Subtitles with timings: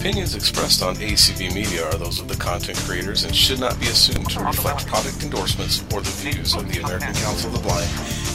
[0.00, 3.84] opinions expressed on ACB Media are those of the content creators and should not be
[3.84, 7.90] assumed to reflect product endorsements or the views of the American Council of the Blind,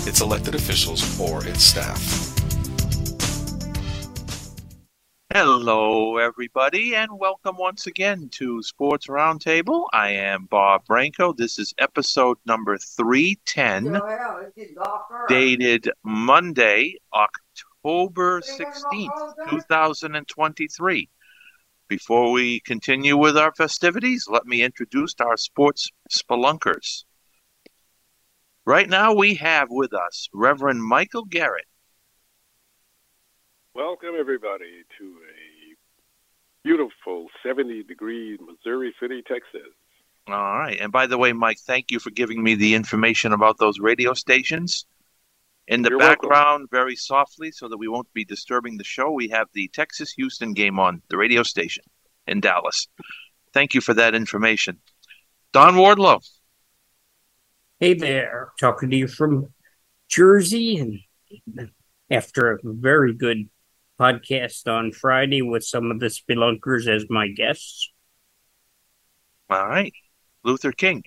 [0.08, 2.00] its elected officials, or its staff.
[5.34, 9.88] Hello, everybody, and welcome once again to Sports Roundtable.
[9.92, 11.34] I am Bob Branco.
[11.34, 14.00] This is episode number 310,
[15.28, 21.10] dated Monday, October 16th, 2023.
[21.88, 27.04] Before we continue with our festivities, let me introduce our sports spelunkers.
[28.66, 31.68] Right now, we have with us Reverend Michael Garrett.
[33.76, 35.76] Welcome, everybody, to a
[36.64, 39.72] beautiful 70 degree Missouri City, Texas.
[40.28, 40.80] All right.
[40.80, 44.16] And by the way, Mike, thank you for giving me the information about those radio
[44.16, 44.88] stations.
[45.68, 49.30] In the You're background, very softly, so that we won't be disturbing the show, we
[49.30, 51.84] have the Texas Houston game on the radio station
[52.28, 52.88] in Dallas.
[53.54, 54.80] Thank you for that information.
[55.54, 56.22] Don Wardlow.
[57.80, 59.54] Hey there, talking to you from
[60.08, 61.70] Jersey, and
[62.12, 63.50] after a very good
[64.00, 67.92] podcast on Friday with some of the spelunkers as my guests.
[69.50, 69.94] All right.
[70.44, 71.04] Luther King.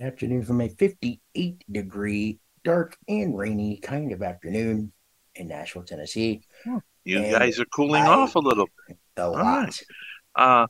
[0.00, 4.92] afternoon from a 58 degree, dark and rainy kind of afternoon
[5.34, 6.42] in Nashville, Tennessee.
[7.04, 8.68] You And guys are cooling I- off a little.
[9.16, 9.36] A lot.
[9.42, 9.82] right.
[10.34, 10.66] Uh,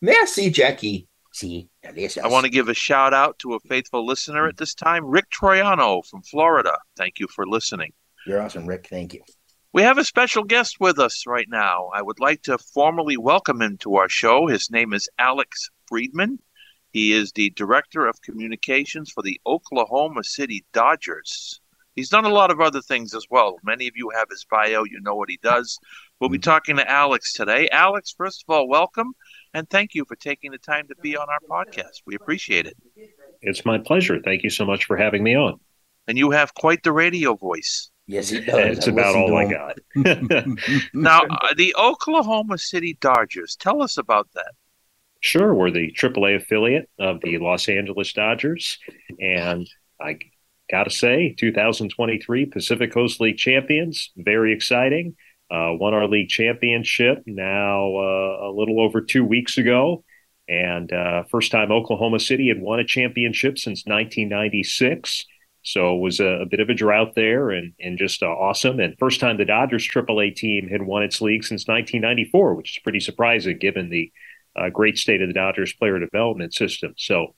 [0.00, 1.08] Merci, Jackie.
[1.32, 4.56] See, now this I want to give a shout out to a faithful listener at
[4.56, 6.78] this time, Rick Troiano from Florida.
[6.96, 7.92] Thank you for listening.
[8.26, 8.88] You're awesome, Rick.
[8.88, 9.20] Thank you.
[9.74, 11.90] We have a special guest with us right now.
[11.94, 14.46] I would like to formally welcome him to our show.
[14.46, 16.38] His name is Alex Friedman.
[16.92, 21.60] He is the Director of Communications for the Oklahoma City Dodgers.
[21.96, 23.56] He's done a lot of other things as well.
[23.64, 25.78] Many of you have his bio, you know what he does.
[26.20, 27.68] We'll be talking to Alex today.
[27.70, 29.14] Alex, first of all, welcome
[29.54, 32.02] and thank you for taking the time to be on our podcast.
[32.04, 32.76] We appreciate it.
[33.40, 34.20] It's my pleasure.
[34.22, 35.58] Thank you so much for having me on.
[36.06, 37.90] And you have quite the radio voice.
[38.06, 38.76] Yes, he does.
[38.76, 39.78] It's I about all I got.
[40.94, 44.52] Now, uh, the Oklahoma City Dodgers, tell us about that.
[45.20, 48.78] Sure, we're the AAA affiliate of the Los Angeles Dodgers,
[49.18, 49.66] and
[50.00, 50.18] I
[50.70, 55.16] got to say, 2023 Pacific Coast League champions, very exciting.
[55.48, 60.02] Uh, won our league championship now uh, a little over two weeks ago,
[60.48, 65.24] and uh, first time Oklahoma City had won a championship since 1996.
[65.62, 68.80] So it was a, a bit of a drought there, and and just uh, awesome.
[68.80, 72.82] And first time the Dodgers AAA team had won its league since 1994, which is
[72.82, 74.12] pretty surprising given the
[74.56, 76.94] uh, great state of the Dodgers player development system.
[76.96, 77.34] So,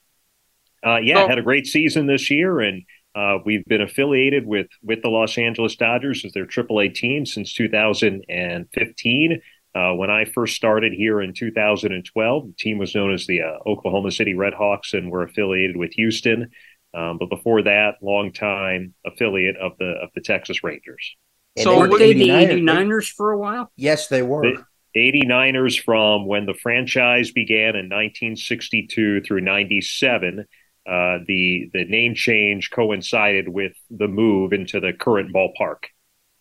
[0.87, 2.85] uh, yeah, So- had a great season this year, and
[3.19, 7.53] uh, we've been affiliated with with the Los Angeles Dodgers as their AAA team since
[7.53, 9.43] 2015.
[9.75, 13.59] Uh, when I first started here in 2012, the team was known as the uh,
[13.67, 16.51] Oklahoma City Redhawks, and we're affiliated with Houston.
[16.95, 21.17] Um, but before that, long time affiliate of the of the Texas Rangers.
[21.57, 22.63] And So they were Weren't they the 89ers.
[22.63, 23.73] 89ers for a while?
[23.77, 24.43] Yes, they were.
[24.43, 24.65] The
[24.97, 30.47] 89ers from when the franchise began in 1962 through 97.
[30.89, 35.85] Uh, the the name change coincided with the move into the current ballpark.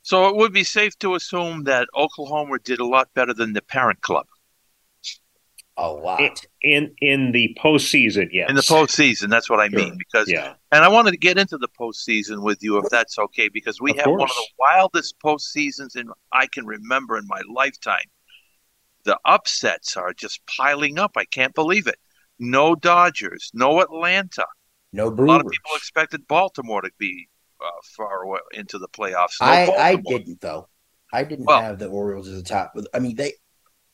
[0.01, 3.61] So it would be safe to assume that Oklahoma did a lot better than the
[3.61, 4.25] parent club.
[5.77, 8.29] a lot in in the postseason.
[8.31, 9.29] Yes, in the postseason.
[9.29, 9.83] That's what I Sure.
[9.85, 9.97] mean.
[9.97, 13.49] Because yeah, and I wanted to get into the postseason with you, if that's okay,
[13.49, 17.41] because we Of have one of the wildest postseasons in I can remember in my
[17.53, 18.05] lifetime.
[19.03, 21.11] The upsets are just piling up.
[21.15, 21.99] I can't believe it.
[22.39, 24.45] No Dodgers, no Atlanta.
[24.93, 27.27] no A lot of people expected Baltimore to be
[27.59, 29.41] uh, far away into the playoffs.
[29.41, 30.67] No I, I didn't though.
[31.11, 32.73] I didn't Well- have the Orioles as the top.
[32.93, 33.33] I mean, they.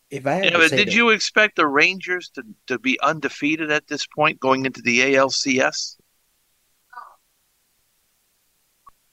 [0.09, 2.77] If I had Yeah, to but say did that- you expect the Rangers to, to
[2.77, 5.97] be undefeated at this point going into the ALCS?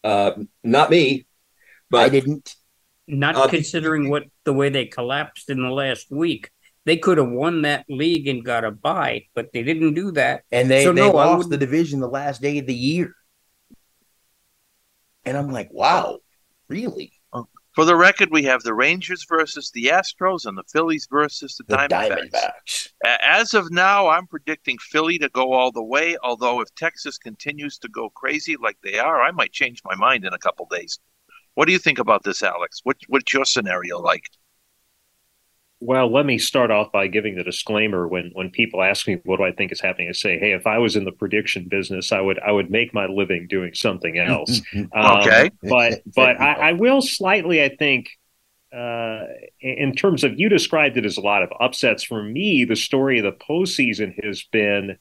[0.03, 0.33] Uh,
[0.65, 1.27] not me,
[1.91, 2.55] but I didn't.
[3.07, 6.51] Not Uh, considering what the way they collapsed in the last week.
[6.87, 10.45] They could have won that league and got a bye, but they didn't do that.
[10.51, 13.15] And they, So, they no, lost the division the last day of the year.
[15.25, 16.21] And I'm like, wow,
[16.69, 17.13] really?
[17.75, 21.65] For the record, we have the Rangers versus the Astros and the Phillies versus the,
[21.65, 22.31] The Diamondbacks.
[22.31, 22.89] Diamondbacks.
[23.05, 26.17] As of now, I'm predicting Philly to go all the way.
[26.25, 30.25] Although if Texas continues to go crazy like they are, I might change my mind
[30.25, 30.99] in a couple days.
[31.55, 32.81] What do you think about this, Alex?
[32.83, 34.25] What, what's your scenario like?
[35.83, 39.39] Well, let me start off by giving the disclaimer when when people ask me what
[39.39, 42.13] do I think is happening, I say, hey, if I was in the prediction business,
[42.13, 44.61] I would I would make my living doing something else.
[44.93, 45.51] Um, Okay.
[45.63, 48.11] but but I, I will slightly, I think,
[48.75, 49.25] uh,
[49.61, 52.05] in in terms of you described it as a lot of upsets.
[52.05, 54.99] For me, the story of the postseason has been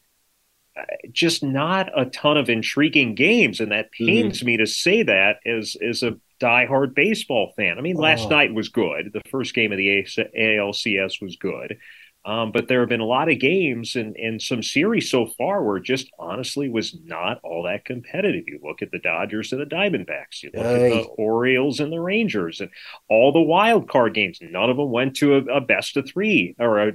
[0.78, 5.38] uh, just not a ton of intriguing games, and that pains me to say that
[5.46, 7.78] as as a diehard baseball fan.
[7.78, 8.30] I mean, last Oh.
[8.30, 9.12] night was good.
[9.14, 10.06] The first game of the
[10.36, 11.78] ALCS was good.
[12.26, 15.64] Um, but there have been a lot of games and, and some series so far
[15.64, 18.44] where just honestly was not all that competitive.
[18.46, 22.00] You look at the Dodgers and the Diamondbacks, you look at the Orioles and the
[22.00, 22.70] Rangers, and
[23.08, 24.40] all the wild card games.
[24.42, 26.92] None of them went to a, a best of three or a,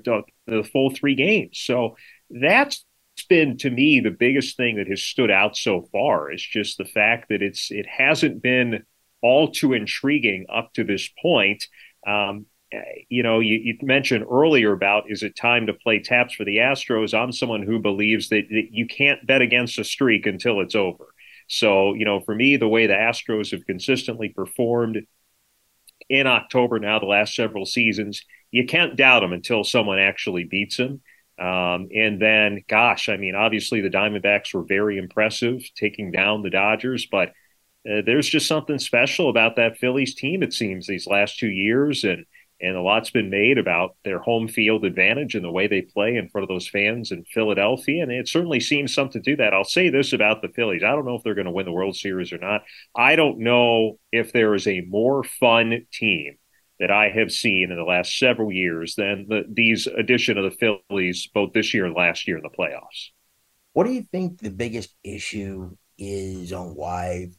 [0.47, 1.59] the full three games.
[1.59, 1.97] So
[2.29, 2.85] that's
[3.31, 6.85] been to me the biggest thing that has stood out so far is just the
[6.85, 8.85] fact that it's it hasn't been
[9.25, 11.67] all too intriguing up to this point.
[12.07, 12.45] Um,
[13.09, 16.59] you know, you, you mentioned earlier about is it time to play taps for the
[16.59, 17.19] Astros?
[17.19, 21.07] I'm someone who believes that, that you can't bet against a streak until it's over.
[21.49, 25.07] So, you know, for me, the way the Astros have consistently performed
[26.11, 30.77] in October now, the last several seasons, you can't doubt them until someone actually beats
[30.77, 31.01] them.
[31.39, 36.51] Um, and then, gosh, I mean, obviously the Diamondbacks were very impressive taking down the
[36.51, 37.33] Dodgers, but
[37.91, 42.05] uh, there's just something special about that Phillies team, it seems, these last two years.
[42.05, 42.25] And
[42.61, 46.17] and a lot's been made about their home field advantage and the way they play
[46.17, 48.03] in front of those fans in Philadelphia.
[48.03, 49.53] And it certainly seems something to that.
[49.53, 50.83] I'll say this about the Phillies.
[50.83, 52.63] I don't know if they're going to win the World Series or not.
[52.97, 56.37] I don't know if there is a more fun team
[56.81, 60.81] that I have seen in the last several years than the, these addition of the
[60.91, 63.11] Phillies, both this year and last year in the playoffs.
[63.73, 67.31] What do you think the biggest issue is on why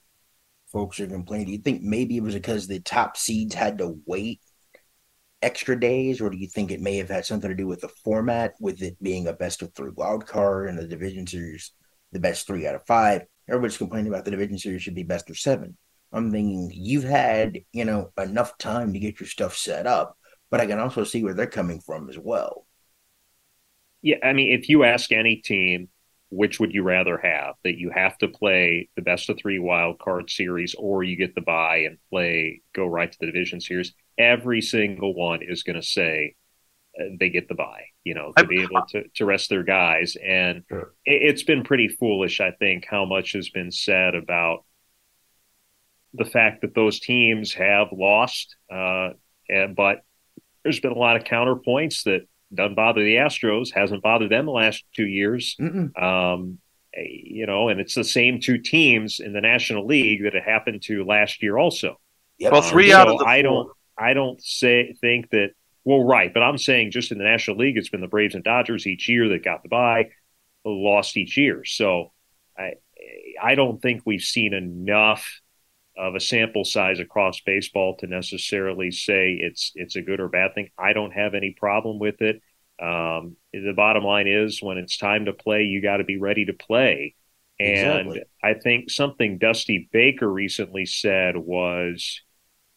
[0.75, 1.45] folks are complaining?
[1.45, 4.41] Do you think maybe it was because the top seeds had to wait
[5.41, 7.87] extra days, or do you think it may have had something to do with the
[7.87, 11.71] format, with it being a best of three wild card and the division series,
[12.11, 13.21] the best three out of five?
[13.47, 15.77] Everybody's complaining about the division series should be best of seven.
[16.11, 20.17] I'm thinking you've had, you know, enough time to get your stuff set up,
[20.51, 22.67] but I can also see where they're coming from as well.
[24.01, 25.87] Yeah, I mean, if you ask any team,
[26.29, 27.55] which would you rather have?
[27.63, 31.35] That you have to play the best of three wild card series, or you get
[31.35, 33.93] the bye and play go right to the division series?
[34.17, 36.35] Every single one is going to say
[36.99, 40.15] uh, they get the bye, you know, to be able to to rest their guys.
[40.23, 40.93] And Sure.
[41.05, 44.65] it, it's been pretty foolish, I think, how much has been said about
[46.13, 49.09] the fact that those teams have lost, uh,
[49.49, 50.01] and but
[50.63, 52.21] there's been a lot of counterpoints that
[52.53, 55.55] doesn't bother the Astros, hasn't bothered them the last two years.
[55.59, 56.59] Um,
[56.97, 60.81] you know, and it's the same two teams in the National League that it happened
[60.83, 61.99] to last year also.
[62.37, 62.51] Yep.
[62.51, 63.43] Well, three Um, out so of the I four.
[63.43, 65.49] don't, I don't say think that.
[65.83, 68.43] Well, right, but I'm saying just in the National League, it's been the Braves and
[68.43, 70.09] Dodgers each year that got the bye,
[70.63, 71.63] lost each year.
[71.63, 72.11] So
[72.57, 72.73] I,
[73.41, 75.41] I don't think we've seen enough
[75.97, 80.53] of a sample size across baseball to necessarily say it's it's a good or bad
[80.53, 80.69] thing.
[80.77, 82.41] I don't have any problem with it.
[82.81, 86.45] Um, the bottom line is when it's time to play, you got to be ready
[86.45, 87.15] to play.
[87.59, 88.23] And Exactly.
[88.43, 92.21] I think something Dusty Baker recently said was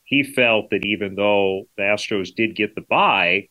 [0.04, 3.48] he felt that even though the Astros did get the bye,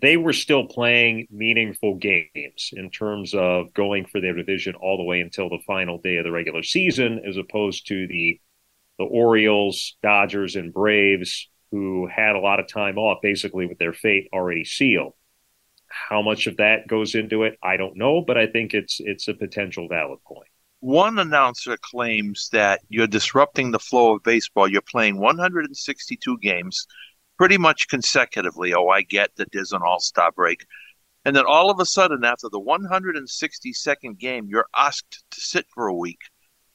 [0.00, 5.04] they were still playing meaningful games in terms of going for their division all the
[5.04, 8.40] way until the final day of the regular season, as opposed to the
[8.98, 13.92] the Orioles, Dodgers, and Braves, who had a lot of time off, basically with their
[13.92, 15.12] fate already sealed.
[15.88, 19.28] how much of that goes into it, I don't know, but I think it's it's
[19.28, 20.48] a potential valid point.
[20.80, 24.68] One announcer claims that you're disrupting the flow of baseball.
[24.68, 26.86] You're playing 162 games
[27.36, 28.74] pretty much consecutively.
[28.74, 30.66] Oh, I get that there's an all star break.
[31.24, 35.88] And then all of a sudden, after the 162nd game, you're asked to sit for
[35.88, 36.20] a week.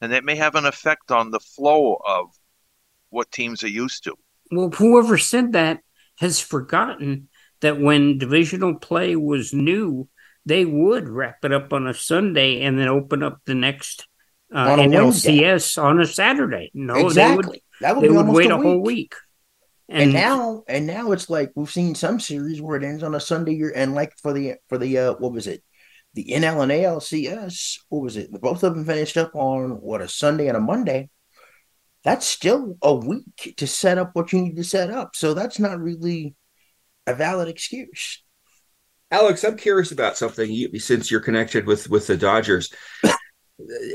[0.00, 2.26] And that may have an effect on the flow of
[3.08, 4.14] what teams are used to.
[4.50, 5.80] Well, whoever said that
[6.18, 7.28] has forgotten
[7.60, 10.08] that when divisional play was new,
[10.44, 14.06] they would wrap it up on a Sunday and then open up the next
[14.52, 15.80] uh, NLCS Wednesday.
[15.80, 16.70] on a Saturday.
[16.74, 17.14] No, exactly.
[17.32, 19.14] they would, that would, they would wait a, a whole week.
[19.92, 23.14] And, and, now, and now it's like we've seen some series where it ends on
[23.14, 23.52] a Sunday.
[23.52, 25.62] year And like for the for the uh, what was it,
[26.14, 27.78] the NL and ALCS?
[27.90, 28.32] What was it?
[28.32, 31.10] Both of them finished up on what a Sunday and a Monday.
[32.04, 35.14] That's still a week to set up what you need to set up.
[35.14, 36.36] So that's not really
[37.06, 38.22] a valid excuse.
[39.10, 42.72] Alex, I'm curious about something you, since you're connected with with the Dodgers.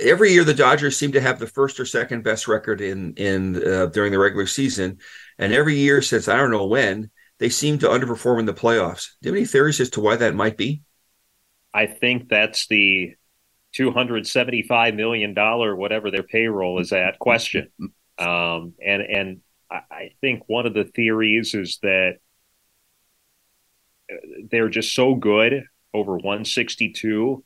[0.01, 3.55] Every year, the Dodgers seem to have the first or second best record in in
[3.67, 4.99] uh, during the regular season,
[5.37, 7.09] and every year since I don't know when,
[7.39, 9.09] they seem to underperform in the playoffs.
[9.21, 10.83] Do you have any theories as to why that might be?
[11.73, 13.15] I think that's the
[13.73, 17.69] two hundred seventy-five million dollar whatever their payroll is at question,
[18.17, 22.19] um, and and I think one of the theories is that
[24.49, 27.43] they're just so good over 162,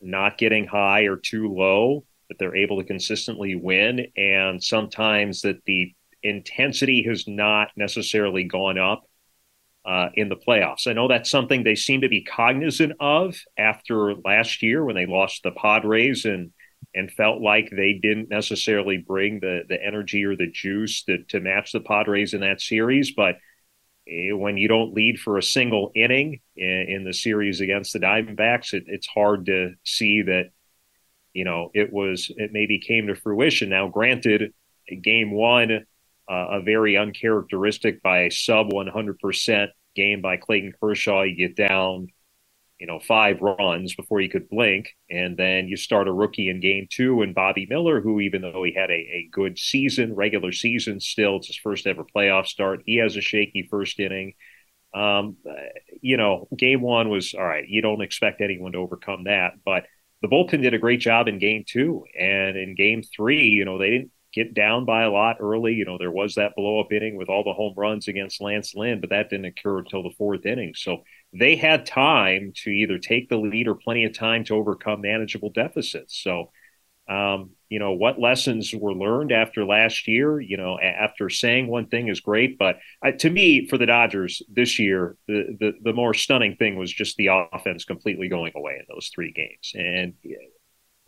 [0.00, 4.06] not getting high or too low that they're able to consistently win.
[4.16, 9.04] And sometimes that the intensity has not necessarily gone up
[9.84, 10.86] uh, in the playoffs.
[10.86, 15.06] I know that's something they seem to be cognizant of after last year when they
[15.06, 16.52] lost the Padres and
[16.94, 21.40] and felt like they didn't necessarily bring the the energy or the juice to, to
[21.40, 23.12] match the Padres in that series.
[23.12, 23.36] But
[24.08, 28.72] when you don't lead for a single inning in, in the series against the Diamondbacks,
[28.72, 30.50] it, it's hard to see that
[31.34, 33.68] you know it was it maybe came to fruition.
[33.68, 34.54] Now, granted,
[35.02, 35.86] game one,
[36.28, 41.22] uh, a very uncharacteristic by sub 100% game by Clayton Kershaw.
[41.22, 42.08] You get down
[42.78, 44.90] you know, five runs before he could blink.
[45.10, 48.62] And then you start a rookie in game two and Bobby Miller, who, even though
[48.62, 52.82] he had a, a good season, regular season, still it's his first ever playoff start.
[52.86, 54.34] He has a shaky first inning.
[54.94, 55.36] Um,
[56.00, 57.68] you know, game one was all right.
[57.68, 59.84] You don't expect anyone to overcome that, but
[60.22, 62.04] the bullpen did a great job in game two.
[62.18, 65.72] And in game three, you know, they didn't get down by a lot early.
[65.74, 68.74] You know, there was that blow up inning with all the home runs against Lance
[68.74, 70.74] Lynn, but that didn't occur until the fourth inning.
[70.74, 75.00] So they had time to either take the lead or plenty of time to overcome
[75.00, 76.22] manageable deficits.
[76.22, 76.50] So,
[77.08, 80.40] um, you know, what lessons were learned after last year?
[80.40, 82.76] You know, after saying one thing is great, but
[83.20, 87.16] to me, for the Dodgers this year, the, the the more stunning thing was just
[87.16, 89.72] the offense completely going away in those three games.
[89.74, 90.14] And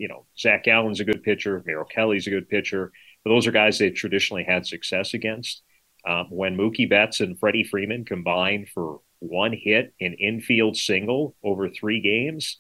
[0.01, 2.91] you know, Zac Gallen's a good pitcher, Merrill Kelly's a good pitcher.
[3.25, 5.63] But those are guys they traditionally had success against.
[6.07, 11.69] Um, when Mookie Betts and Freddie Freeman combined for one hit, an infield single over
[11.69, 12.59] three games,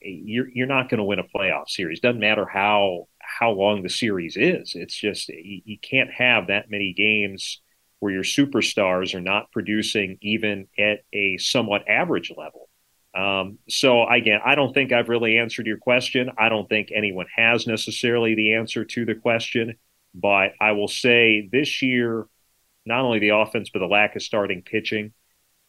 [0.00, 2.00] you're you're not going to win a playoff series.
[2.00, 4.72] Doesn't matter how how long the series is.
[4.74, 7.60] It's just you, you can't have that many games
[8.00, 12.68] where your superstars are not producing even at a somewhat average level.
[13.14, 16.30] Um, so again, I don't think I've really answered your question.
[16.38, 19.76] I don't think anyone has necessarily the answer to the question.
[20.14, 22.26] But I will say this year,
[22.84, 25.12] not only the offense, but the lack of starting pitching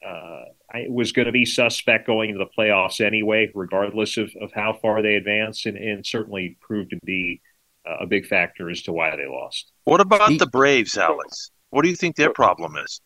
[0.05, 0.45] uh,
[0.89, 5.01] was going to be suspect going into the playoffs anyway, regardless of, of how far
[5.01, 7.41] they advance, and, and certainly proved to be
[7.85, 9.71] a big factor as to why they lost.
[9.85, 11.51] What about the Braves, Alex?
[11.71, 13.01] What do you think their problem is?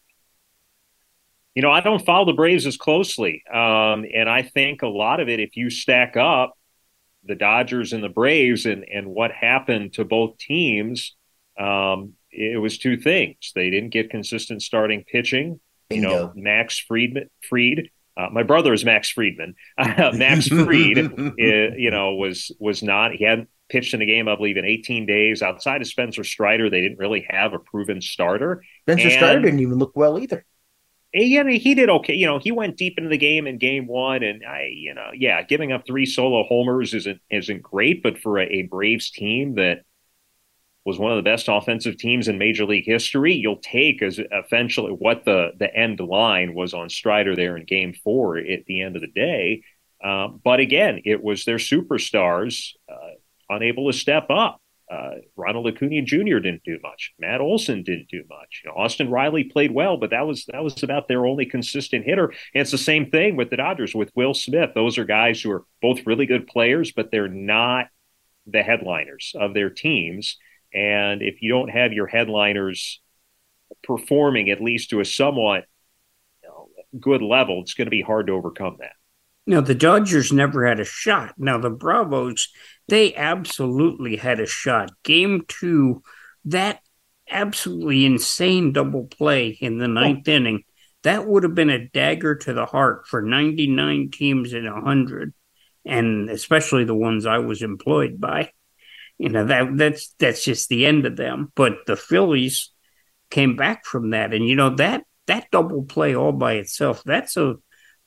[1.54, 3.44] You know, I don't follow the Braves as closely.
[3.52, 6.58] Um, and I think a lot of it, if you stack up
[7.24, 11.16] the Dodgers and the Braves and, and what happened to both teams,
[11.58, 13.52] um, it was two things.
[13.56, 15.60] They didn't get consistent starting pitching.
[15.90, 16.10] Bingo.
[16.10, 17.90] You know, Max Friedman, Fried.
[18.18, 19.56] Uh, my brother is Max Friedman.
[19.78, 20.98] Max Fried,
[21.38, 23.14] you know, was was not.
[23.14, 25.42] He hadn't pitched in a game, I believe, in 18 days.
[25.42, 28.64] Outside of Spencer Strider, they didn't really have a proven starter.
[28.84, 30.46] Spencer and, Strider didn't even look well either.
[31.14, 32.14] Yeah, he did okay.
[32.14, 35.12] You know, he went deep into the game in game one, and I, you know,
[35.14, 39.56] yeah, giving up three solo homers isn't isn't great, but for a, a Braves team
[39.56, 39.84] that
[40.86, 43.34] was one of the best offensive teams in Major League history.
[43.34, 47.94] You'll take as essentially what the the end line was on Strider there in Game
[48.04, 49.64] Four at the end of the day.
[50.04, 53.16] Uh, but again, it was their superstars uh,
[53.50, 54.62] unable to step up.
[54.92, 56.38] uh, Ronald Acuna Jr.
[56.40, 57.14] didn't do much.
[57.20, 58.62] Matt Olson didn't do much.
[58.64, 62.06] You know, Austin Riley played well, but that was that was about their only consistent
[62.06, 62.26] hitter.
[62.54, 64.72] And it's the same thing with the Dodgers with Will Smith.
[64.76, 67.88] Those are guys who are both really good players, but they're not
[68.46, 70.38] the headliners of their teams.
[70.76, 73.02] And if you don't have your headliners
[73.84, 75.64] performing at least to a somewhat
[76.44, 76.68] you know,
[77.00, 78.92] good level, it's going to be hard to overcome that.
[79.48, 81.36] Now, the Dodgers never had a shot.
[81.38, 82.50] Now, the Bravos,
[82.88, 84.92] they absolutely had a shot.
[85.04, 86.02] Game two,
[86.46, 86.82] that
[87.30, 89.90] absolutely insane double play in the oh.
[89.90, 90.32] ninth oh.
[90.32, 90.64] inning,
[91.04, 95.34] that would have been a dagger to the heart for 99 teams in 100,
[95.86, 98.52] and especially the ones I was employed by.
[99.18, 101.52] You know, that that's that's just the end of them.
[101.56, 102.72] But the Phillies
[103.30, 104.34] came back from that.
[104.34, 107.56] And, you know, that that double play all by itself, that's a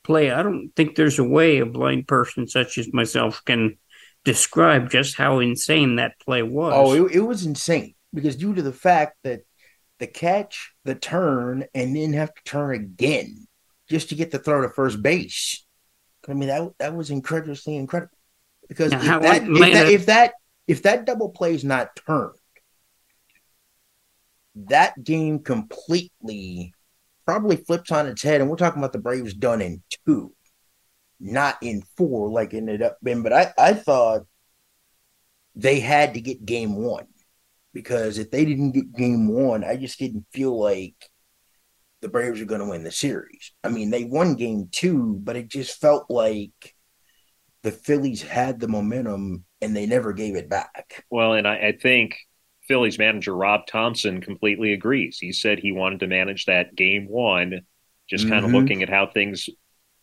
[0.03, 0.31] play.
[0.31, 3.77] I don't think there's a way a blind person such as myself can
[4.23, 6.73] describe just how insane that play was.
[6.75, 9.41] Oh, it, it was insane because due to the fact that
[9.99, 13.47] the catch, the turn, and then have to turn again
[13.89, 15.65] just to get the throw to first base.
[16.27, 18.17] I mean that that was incredibly incredible
[18.67, 20.33] because if that, if that, if that
[20.69, 22.37] if that double play is not turned,
[24.53, 26.75] that game completely
[27.25, 28.39] probably flips on its head.
[28.39, 30.31] And we're talking about the Braves done in two,
[31.19, 33.23] not in four, like it ended up being.
[33.23, 34.27] But I, I thought
[35.55, 37.07] they had to get game one
[37.73, 40.93] because if they didn't get game one, I just didn't feel like
[42.01, 43.53] the Braves are going to win the series.
[43.63, 46.75] I mean, they won game two, but it just felt like
[47.63, 51.05] the Phillies had the momentum and they never gave it back.
[51.09, 52.17] Well, and I, I think
[52.67, 55.17] Phillies manager Rob Thomson completely agrees.
[55.19, 57.61] He said he wanted to manage that game one,
[58.09, 58.33] just mm-hmm.
[58.33, 59.49] kind of looking at how things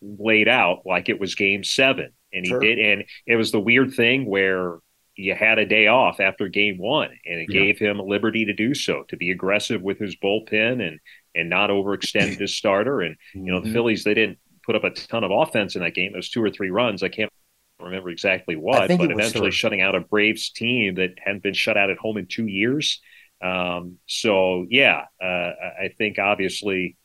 [0.01, 2.11] laid out like it was game seven.
[2.31, 2.59] And he sure.
[2.59, 2.77] did.
[2.77, 4.77] And it was the weird thing where
[5.15, 7.61] you had a day off after game one, and it yeah.
[7.61, 10.99] gave him liberty to do so, to be aggressive with his bullpen and
[11.33, 13.01] and not overextend his starter.
[13.01, 13.73] And you know, the mm-hmm.
[13.73, 16.13] Phillies they didn't put up a ton of offense in that game.
[16.13, 17.01] Those two or three runs.
[17.01, 17.31] I can't
[17.79, 21.89] remember exactly what, but eventually shutting out a Braves team that hadn't been shut out
[21.89, 23.01] at home in two years.
[23.41, 26.97] Um, so yeah, uh, I think obviously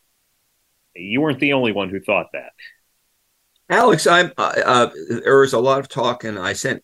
[0.95, 2.53] you weren't the only one who thought that.
[3.69, 4.33] Alex, I'm.
[4.37, 4.91] Uh, uh,
[5.25, 6.83] there was a lot of talk, and I sent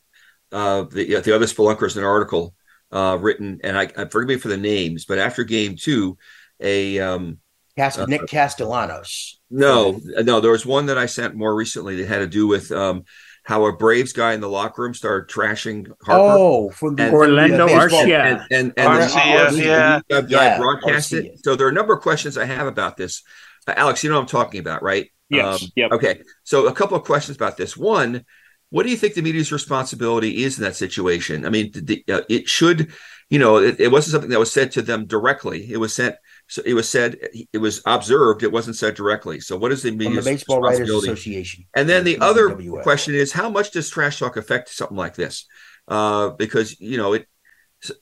[0.53, 2.55] uh, the the other spelunkers an article
[2.92, 6.16] uh, written, and I, I forgive me for the names, but after game two,
[6.61, 7.38] a um,
[7.77, 9.40] Cast- uh, Nick Castellanos.
[9.51, 12.72] No, no, there was one that I sent more recently that had to do with
[12.72, 13.05] um,
[13.48, 16.37] how a Braves guy in the locker room started trashing Harper.
[16.38, 18.20] Oh, from the and, Orlando Arcia.
[18.20, 20.00] And, and, and, Arcia, the, yeah.
[20.11, 21.24] guy yeah, broadcast Arcia.
[21.24, 21.40] it.
[21.42, 23.22] So there are a number of questions I have about this.
[23.66, 25.11] Uh, Alex, you know what I'm talking about, right?
[25.30, 25.62] Yes.
[25.62, 25.92] Um, yep.
[25.92, 26.20] Okay.
[26.44, 27.74] So a couple of questions about this.
[27.74, 28.26] One,
[28.68, 31.46] what do you think the media's responsibility is in that situation?
[31.46, 32.92] I mean, the, uh, it should,
[33.30, 35.72] you know, it, it wasn't something that was said to them directly.
[35.72, 36.16] It was sent
[36.48, 37.18] so it was said,
[37.52, 39.38] it was observed, it wasn't said directly.
[39.38, 40.22] So what is the media?
[40.22, 41.66] the Baseball Writers Association.
[41.76, 45.46] And then the other question is, how much does trash talk affect something like this?
[45.87, 47.26] Uh, because you know it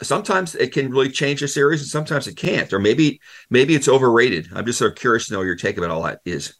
[0.02, 3.88] sometimes it can really change a series, and sometimes it can't, or maybe maybe it's
[3.88, 4.48] overrated.
[4.54, 6.54] I'm just sort of curious to know your take about all that is.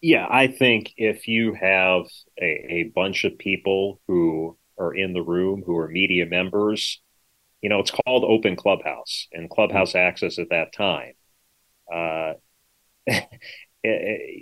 [0.00, 2.04] Yeah, I think if you have
[2.40, 7.00] a, a bunch of people who are in the room who are media members
[7.62, 11.12] you know, it's called Open Clubhouse and Clubhouse Access at that time.
[11.90, 12.34] Uh,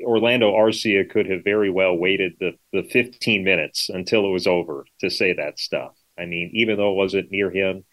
[0.04, 4.84] Orlando Arcia could have very well waited the, the 15 minutes until it was over
[5.00, 5.92] to say that stuff.
[6.18, 7.84] I mean, even though it wasn't near him,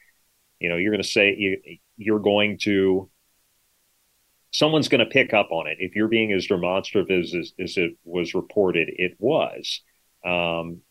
[0.60, 1.62] you know, you're going to say you,
[1.98, 3.10] you're going to,
[4.52, 5.78] someone's going to pick up on it.
[5.80, 9.82] If you're being as demonstrative as, as, as it was reported, it was.
[10.26, 10.82] Um,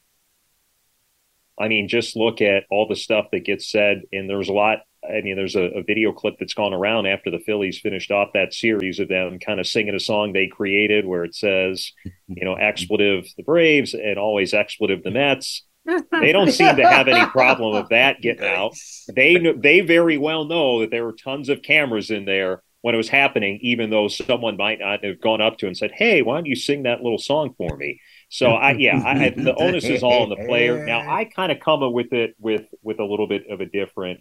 [1.58, 4.78] I mean, just look at all the stuff that gets said, and there's a lot.
[5.04, 8.32] I mean, there's a, a, video clip that's gone around after the Phillies finished off
[8.34, 11.92] that series of them kind of singing a song they created where it says,
[12.26, 15.62] you know, expletive the Braves and always expletive the Mets.
[16.10, 18.74] They don't seem to have any problem with that getting out.
[19.14, 22.98] They they very well know that there were tons of cameras in there when it
[22.98, 26.36] was happening, even though someone might not have gone up to and said, "Hey, why
[26.36, 30.02] don't you sing that little song for me?" So I yeah, I, the onus is
[30.02, 30.84] all on the player.
[30.84, 34.20] Now I kind of come with it with with a little bit of a different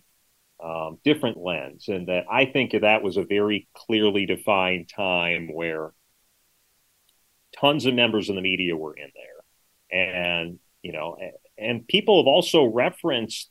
[0.63, 5.91] um, different lens, and that I think that was a very clearly defined time where
[7.59, 11.17] tons of members of the media were in there, and you know,
[11.57, 13.49] and people have also referenced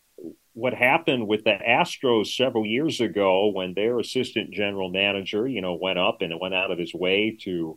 [0.52, 5.74] what happened with the Astros several years ago when their assistant general manager, you know,
[5.74, 7.76] went up and went out of his way to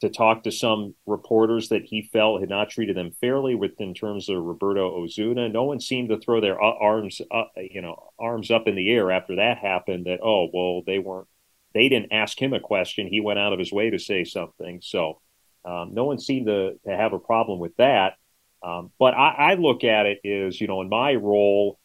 [0.00, 3.94] to talk to some reporters that he felt had not treated them fairly with in
[3.94, 5.48] terms of Roberto Osuna.
[5.48, 9.10] No one seemed to throw their arms up, you know, arms up in the air
[9.10, 11.28] after that happened that, oh, well, they weren't,
[11.72, 13.06] they didn't ask him a question.
[13.06, 14.80] He went out of his way to say something.
[14.82, 15.20] So
[15.64, 18.14] um, no one seemed to, to have a problem with that.
[18.62, 21.78] Um, but I, I, look at it as, you know, in my role,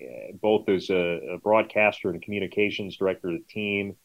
[0.00, 3.96] uh, both as a, a broadcaster and communications director of the team,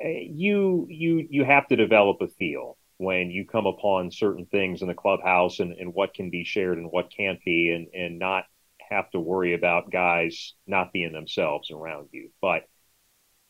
[0.00, 4.88] you you you have to develop a feel when you come upon certain things in
[4.88, 8.44] the clubhouse and, and what can be shared and what can't be and and not
[8.90, 12.30] have to worry about guys not being themselves around you.
[12.40, 12.64] But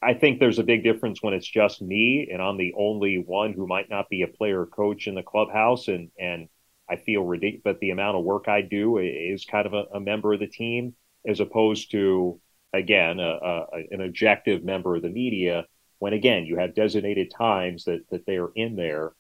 [0.03, 3.53] I think there's a big difference when it's just me and I'm the only one
[3.53, 6.49] who might not be a player coach in the clubhouse and and
[6.89, 10.01] I feel ridiculous but the amount of work I do is kind of a, a
[10.01, 10.95] member of the team
[11.27, 12.41] as opposed to
[12.73, 15.67] again a, a, an objective member of the media
[15.99, 19.13] when again you have designated times that that they are in there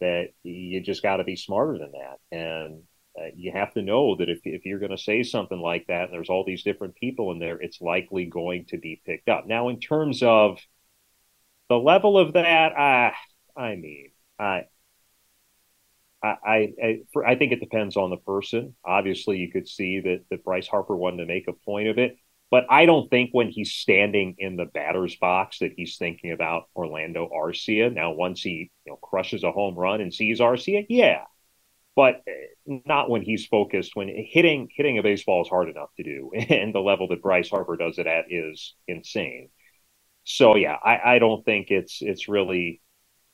[0.00, 2.82] that you just got to be smarter than that and
[3.18, 6.04] uh, you have to know that if, if you're going to say something like that
[6.04, 9.46] and there's all these different people in there it's likely going to be picked up
[9.46, 10.58] now in terms of
[11.68, 13.12] the level of that i
[13.56, 14.62] i mean i
[16.22, 18.74] I, I, I think it depends on the person.
[18.84, 22.16] Obviously, you could see that, that Bryce Harper wanted to make a point of it.
[22.50, 26.64] But I don't think when he's standing in the batter's box that he's thinking about
[26.74, 27.92] Orlando Arcia.
[27.92, 31.24] Now, once he you know crushes a home run and sees Arcia, yeah,
[31.94, 33.96] but eh, not when he's focused.
[33.96, 37.50] When hitting hitting a baseball is hard enough to do, and the level that Bryce
[37.50, 39.50] Harper does it at is insane.
[40.24, 42.80] So yeah, I, I don't think it's it's really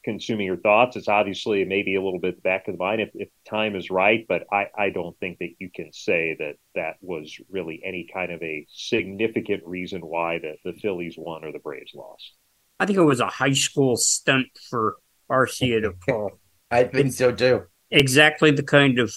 [0.05, 0.97] consuming your thoughts.
[0.97, 4.25] It's obviously maybe a little bit back of the mind if, if time is right,
[4.29, 8.31] but I, I don't think that you can say that that was really any kind
[8.31, 12.35] of a significant reason why the, the Phillies won or the Braves lost.
[12.79, 14.97] I think it was a high school stunt for
[15.31, 16.39] Arcia to pull.
[16.71, 17.65] I think so too.
[17.91, 19.15] Exactly the kind of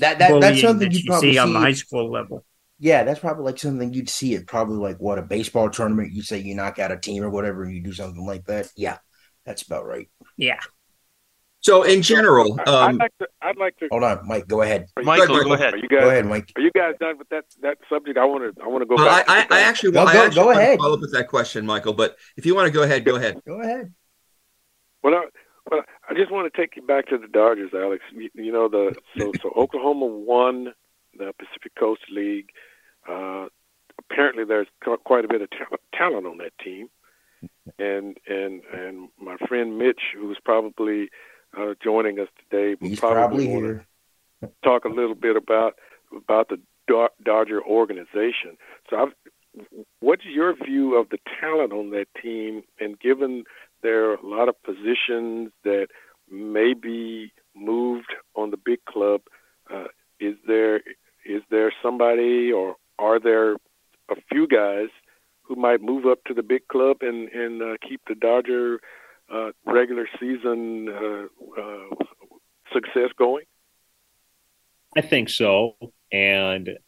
[0.00, 2.44] that, that that's something that you see, see on the high school level.
[2.78, 6.12] Yeah, that's probably like something you'd see at probably like what a baseball tournament.
[6.12, 8.68] You say you knock out a team or whatever, and you do something like that.
[8.76, 8.98] Yeah,
[9.48, 10.08] that's about right.
[10.36, 10.60] Yeah.
[11.60, 13.88] So in general, um, I'd, like to, I'd like to.
[13.90, 14.46] Hold on, Mike.
[14.46, 14.86] Go ahead.
[15.02, 15.74] Michael, go ahead.
[15.74, 16.52] Are you guys, go ahead, Mike.
[16.56, 18.16] Are you guys done with that that subject?
[18.16, 18.62] I want to.
[18.62, 19.28] I want to go well, back.
[19.28, 20.78] I, I, actually, well, I go, actually go ahead.
[20.78, 21.94] Follow up with that question, Michael.
[21.94, 23.42] But if you want to go ahead, go ahead.
[23.44, 23.92] Go ahead.
[25.02, 25.24] Well, I,
[25.70, 28.04] well, I just want to take you back to the Dodgers, Alex.
[28.12, 30.72] You, you know the so so Oklahoma won
[31.18, 32.50] the Pacific Coast League.
[33.08, 33.46] Uh,
[33.98, 34.68] apparently, there's
[35.04, 36.88] quite a bit of ta- talent on that team
[37.78, 41.10] and and and my friend Mitch, who's probably
[41.56, 43.86] uh, joining us today, he's probably, probably here.
[44.64, 45.74] talk a little bit about
[46.14, 46.60] about the
[47.22, 48.56] Dodger organization.
[48.88, 49.66] So, I've,
[50.00, 52.62] what's your view of the talent on that team?
[52.80, 53.44] And given
[53.82, 55.88] there are a lot of positions that
[56.30, 59.22] may be moved on the big club,
[59.72, 59.88] uh,
[60.20, 60.76] is there
[61.24, 63.54] is there somebody or are there
[64.10, 64.88] a few guys
[65.48, 68.80] who might move up to the big club and and uh, keep the Dodger
[69.32, 71.94] uh, regular season uh, uh,
[72.72, 73.44] success going?
[74.96, 75.76] I think so,
[76.12, 76.78] and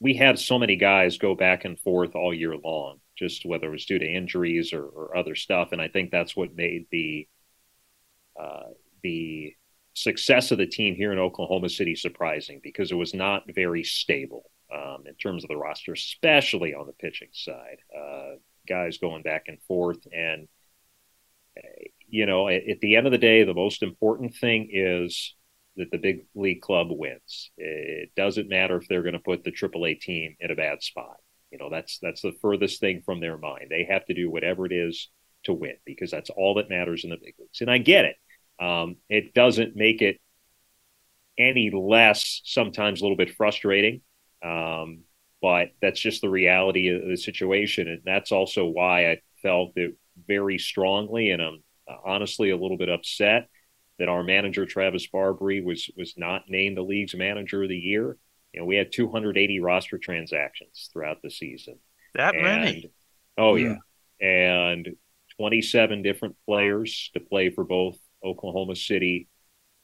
[0.00, 3.70] we had so many guys go back and forth all year long, just whether it
[3.70, 7.28] was due to injuries or, or other stuff, and I think that's what made the
[8.40, 8.70] uh,
[9.02, 9.54] the
[9.94, 14.50] success of the team here in Oklahoma City surprising because it was not very stable
[14.74, 17.78] um, in terms of the roster, especially on the pitching side.
[17.96, 18.36] Uh,
[18.68, 20.06] guys going back and forth.
[20.12, 20.48] And,
[22.08, 25.34] you know, at, at, the end of the day, the most important thing is
[25.76, 27.50] that the big league club wins.
[27.56, 31.16] It doesn't matter if they're going to put the AAA team in a bad spot.
[31.50, 33.66] You know, that's that's the furthest thing from their mind.
[33.68, 35.10] They have to do whatever it is
[35.44, 37.60] to win because that's all that matters in the big leagues.
[37.60, 38.16] And I get it.
[38.58, 40.18] Um, it doesn't make it
[41.38, 44.02] any less sometimes a little bit frustrating
[44.42, 45.00] um,
[45.40, 47.88] but that's just the reality of the situation.
[47.88, 51.30] And that's also why I felt it very strongly.
[51.30, 51.62] And I'm
[52.04, 53.48] honestly a little bit upset
[53.98, 58.16] that our manager, Travis Barbary, was, was not named the league's manager of the year.
[58.52, 61.78] You know, we had 280 roster transactions throughout the season.
[62.14, 62.92] That and, many?
[63.36, 63.76] Oh, yeah.
[64.20, 64.96] And
[65.38, 69.28] 27 different players to play for both Oklahoma City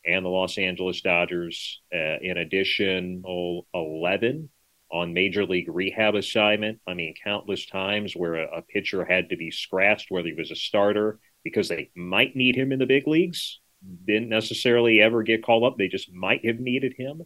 [0.05, 1.81] and the Los Angeles Dodgers.
[1.93, 4.49] Uh, in addition, oh, 11
[4.91, 6.81] on major league rehab assignment.
[6.87, 10.51] I mean, countless times where a, a, pitcher had to be scratched, whether he was
[10.51, 13.61] a starter, because they might need him in the big leagues.
[14.07, 15.77] Didn't necessarily ever get called up.
[15.77, 17.23] They just might have needed him.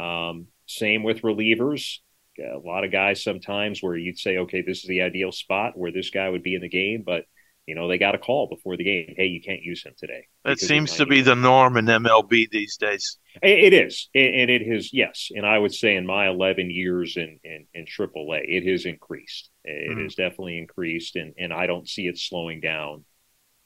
[0.00, 1.98] Um, same with relievers.
[2.38, 5.92] A lot of guys sometimes where you'd say, okay, this is the ideal spot where
[5.92, 7.24] this guy would be in the game, but
[7.70, 9.14] You know, they got a call before the game.
[9.16, 10.26] Hey, you can't use him today.
[10.44, 13.16] That seems to be the norm in MLB these days.
[13.44, 17.38] It is, and it has yes, and I would say in my 11 years in
[17.44, 19.50] in, in AAA, it has increased.
[19.64, 20.02] It mm.
[20.02, 23.04] has definitely increased, and and I don't see it slowing down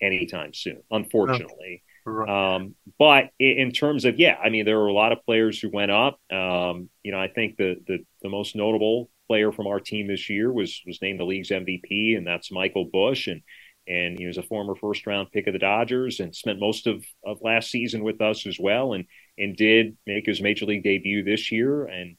[0.02, 0.82] anytime soon.
[0.90, 1.82] Unfortunately.
[2.04, 2.56] Right.
[2.56, 5.70] Um, but in terms of yeah, I mean there were a lot of players who
[5.70, 6.20] went up.
[6.30, 10.28] Um, you know, I think the the the most notable player from our team this
[10.28, 13.40] year was was named the league's MVP, and that's Michael Busch And
[13.86, 17.04] and he was a former first round pick of the Dodgers and spent most of,
[17.24, 19.04] of last season with us as well and
[19.38, 21.84] and did make his major league debut this year.
[21.84, 22.16] And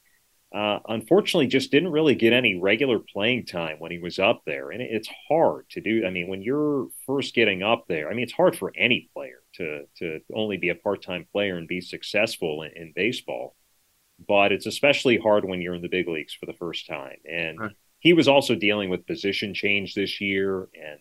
[0.54, 4.70] uh, unfortunately just didn't really get any regular playing time when he was up there.
[4.70, 6.04] And it's hard to do.
[6.06, 9.42] I mean when you're first getting up there i mean it's hard for any player
[9.54, 13.56] to to only be a part-time player and be successful in, in baseball.
[14.26, 17.18] But it's especially hard when you're in the big leagues for the first time.
[17.30, 17.76] And right.
[17.98, 20.98] he was also dealing with position change this year and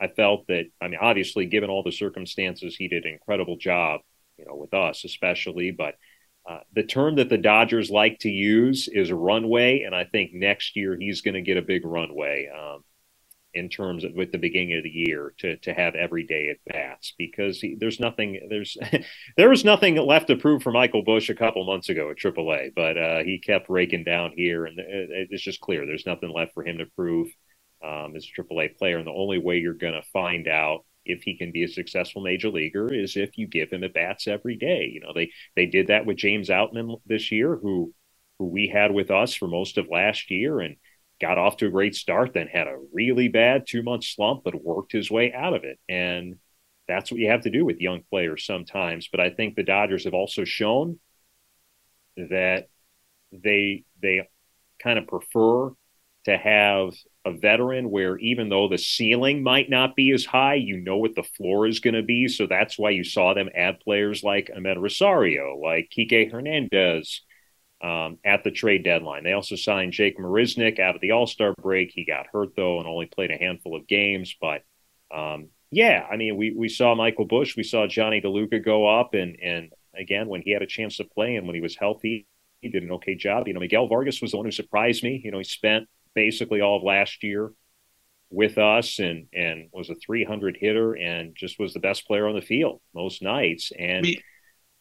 [0.00, 4.00] I felt that, I mean, obviously, given all the circumstances, he did an incredible job,
[4.36, 5.70] you know, with us especially.
[5.70, 5.94] But
[6.48, 10.76] uh, the term that the Dodgers like to use is runway, and I think next
[10.76, 12.84] year he's going to get a big runway um,
[13.54, 16.72] in terms of with the beginning of the year to to have every day at
[16.72, 18.76] bats because he, there's nothing there's
[19.38, 22.74] there was nothing left to prove for Michael Busch a couple months ago at AAA,
[22.74, 26.64] but uh, he kept raking down here, and it's just clear there's nothing left for
[26.64, 27.28] him to prove
[27.84, 28.98] um, as a AAA player.
[28.98, 32.22] And the only way you're going to find out if he can be a successful
[32.22, 34.90] major leaguer is if you give him at bats every day.
[34.92, 37.92] You know, they they did that with James Outman this year, who
[38.38, 40.76] who we had with us for most of last year and
[41.20, 44.62] got off to a great start, then had a really bad two month slump, but
[44.62, 45.78] worked his way out of it.
[45.88, 46.36] And
[46.88, 49.08] that's what you have to do with young players sometimes.
[49.08, 50.98] But I think the Dodgers have also shown
[52.16, 52.68] that
[53.32, 54.28] they they
[54.82, 55.70] kind of prefer
[56.24, 60.78] to have a veteran where even though the ceiling might not be as high, you
[60.78, 62.28] know what the floor is going to be.
[62.28, 67.22] So that's why you saw them add players like Amed Rosario, like Kike Hernandez
[67.82, 69.24] um, at the trade deadline.
[69.24, 71.92] They also signed Jake Marisnick out of the All Star break.
[71.94, 74.34] He got hurt though and only played a handful of games.
[74.40, 74.62] But
[75.14, 79.14] um, yeah, I mean, we we saw Michael Busch, we saw Jonny DeLuca go up,
[79.14, 82.26] and and again when he had a chance to play and when he was healthy,
[82.60, 83.46] he did an okay job.
[83.46, 85.20] You know, Miguel Vargas was the one who surprised me.
[85.22, 87.52] You know, he spent basically all of last year
[88.30, 92.34] with us and and was a 300 hitter and just was the best player on
[92.34, 94.06] the field most nights and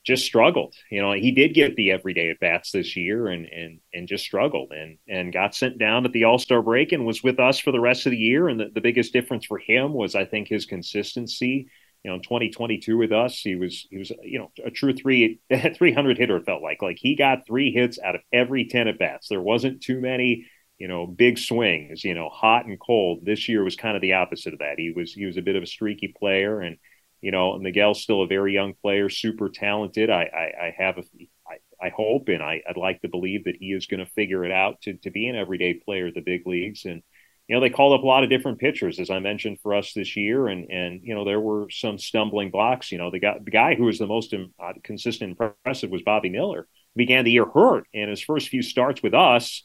[0.04, 0.76] just struggled.
[0.92, 4.26] You know, he did get the everyday at bats this year and and and just
[4.26, 7.60] struggled and and got sent down at the All Star break and was with us
[7.60, 8.50] for the rest of the year.
[8.50, 11.68] And the, the biggest difference for him was I think his consistency.
[12.04, 15.40] You know, in 2022 with us, he was he was you know a true three
[15.76, 16.38] 300 hitter.
[16.38, 19.30] It felt like like he got three hits out of every 10 at bats.
[19.30, 20.46] There wasn't too many
[20.84, 23.20] you know, big swings, you know, hot and cold.
[23.24, 24.78] This year was kind of the opposite of that.
[24.78, 26.76] He was he was a bit of a streaky player, and
[27.22, 30.10] you know, Miguel's still a very young player, super talented.
[30.10, 31.04] I I, I have a
[31.48, 34.44] I, I hope and I, I'd like to believe that he is going to figure
[34.44, 36.84] it out to to be an everyday player at the big leagues.
[36.84, 37.02] And
[37.48, 39.94] you know, they called up a lot of different pitchers, as I mentioned for us
[39.94, 42.92] this year, and and you know, there were some stumbling blocks.
[42.92, 46.30] You know, the guy the guy who was the most uh, consistent, impressive was Bobby
[46.30, 46.68] Miller.
[46.94, 49.64] Began the year hurt, and his first few starts with us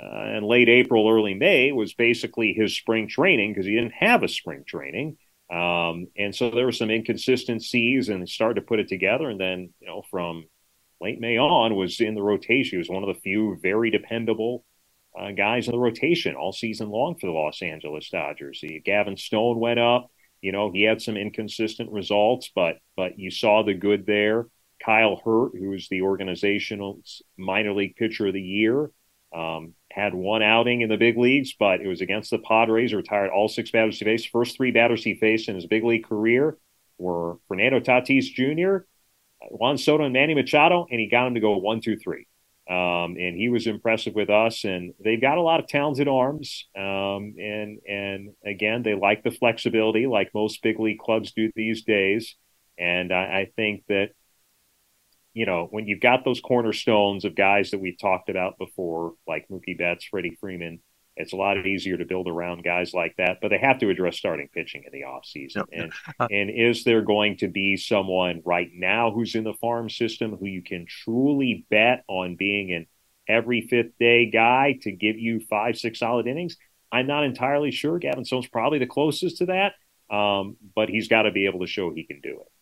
[0.00, 4.22] uh, and late April, early May was basically his spring training because he didn't have
[4.22, 5.16] a spring training.
[5.50, 9.30] Um, and so there were some inconsistencies and started to put it together.
[9.30, 10.44] And then, you know, from
[11.00, 12.72] late May on was in the rotation.
[12.72, 14.64] He was one of the few very dependable
[15.18, 18.58] uh, guys in the rotation all season long for the Los Angeles Dodgers.
[18.60, 20.10] He, Gavin Stone went up.
[20.42, 24.46] You know, he had some inconsistent results, but but you saw the good there.
[24.84, 27.00] Kyle Hurt, who was the organizational
[27.38, 28.90] minor league pitcher of the year,
[29.34, 32.92] um, had one outing in the big leagues, but it was against the Padres.
[32.92, 34.28] Retired all six batters he faced.
[34.30, 36.58] First three batters he faced in his big league career
[36.98, 38.84] were Fernando Tatis Jr.,
[39.50, 42.26] Juan Soto, and Manny Machado, and he got him to go one, two, three.
[42.68, 44.64] Um, and he was impressive with us.
[44.64, 46.66] And they've got a lot of talented arms.
[46.76, 51.84] Um, and and again, they like the flexibility, like most big league clubs do these
[51.84, 52.34] days.
[52.76, 54.10] And I, I think that
[55.36, 59.46] you know, when you've got those cornerstones of guys that we've talked about before, like
[59.52, 60.80] Mookie Betts, Freddie Freeman,
[61.14, 63.40] it's a lot easier to build around guys like that.
[63.42, 65.56] But they have to address starting pitching in the offseason.
[65.56, 65.66] Yep.
[65.72, 65.92] And
[66.30, 70.46] and is there going to be someone right now who's in the farm system who
[70.46, 72.86] you can truly bet on being an
[73.28, 76.56] every fifth day guy to give you five, six solid innings?
[76.90, 77.98] I'm not entirely sure.
[77.98, 79.74] Gavin Stone's probably the closest to that.
[80.10, 82.52] Um, but he's got to be able to show he can do it.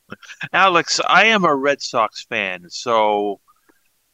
[0.53, 3.41] Alex, I am a Red Sox fan, so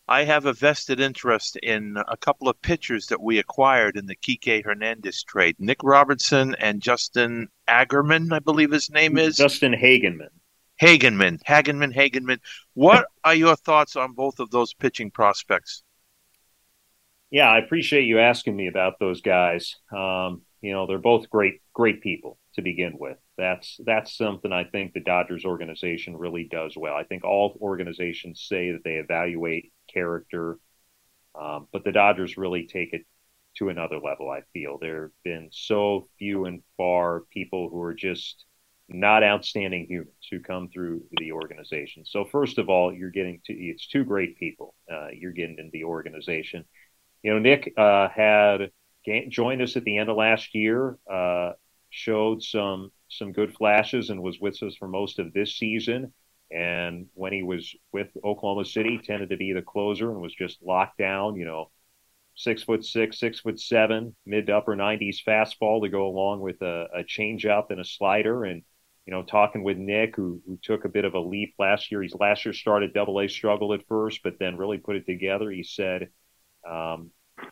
[0.09, 4.17] I have a vested interest in a couple of pitchers that we acquired in the
[4.17, 5.57] Kike Hernandez trade.
[5.59, 9.37] Nick Robertson and Justin Agerman, I believe his name is.
[9.37, 10.31] Justin Hagenman.
[10.83, 12.39] Hagenman, Hagenman, Hagenman.
[12.75, 15.83] What are your thoughts on both of those pitching prospects?
[17.31, 19.77] Yeah, I appreciate you asking me about those guys.
[19.93, 23.19] Um, you know, they're both great, great people to begin with.
[23.41, 26.95] That's that's something I think the Dodgers organization really does well.
[26.95, 30.59] I think all organizations say that they evaluate character,
[31.41, 33.07] um, but the Dodgers really take it
[33.57, 34.31] to another level.
[34.31, 38.45] I feel there have been so few and far people who are just
[38.91, 42.05] not outstanding humans who come through the organization.
[42.05, 44.75] So first of all, you're getting to it's two great people.
[44.93, 46.67] Uh, you're getting into the organization.
[47.23, 48.71] You know, Nick uh, had
[49.31, 50.99] joined us at the end of last year.
[51.11, 51.53] Uh,
[51.89, 56.13] showed some some good flashes and was with us for most of this season.
[56.51, 60.63] And when he was with Oklahoma City, tended to be the closer and was just
[60.63, 61.37] locked down.
[61.37, 61.71] You know,
[62.35, 66.61] six foot six, six foot seven, mid to upper 90s fastball to go along with
[66.63, 68.45] a, a changeup and a slider.
[68.45, 68.63] And
[69.07, 72.03] you know, talking with Nick, who who took a bit of a leap last year.
[72.03, 75.51] He's last year started Double A struggle at first, but then really put it together.
[75.51, 76.11] He said,
[76.69, 77.11] um,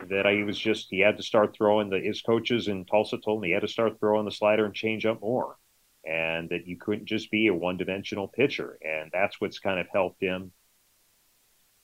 [0.08, 3.38] that he was just he had to start throwing the his coaches in Tulsa told
[3.38, 5.56] him he had to start throwing the slider and change up more,
[6.04, 9.86] and that you couldn't just be a one dimensional pitcher, and that's what's kind of
[9.92, 10.52] helped him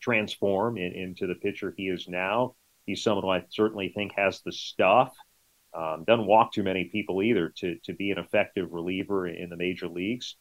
[0.00, 2.54] transform in, into the pitcher he is now.
[2.86, 5.14] He's someone who I certainly think has the stuff.
[5.72, 9.56] Um, doesn't walk too many people either to to be an effective reliever in the
[9.56, 10.36] major leagues.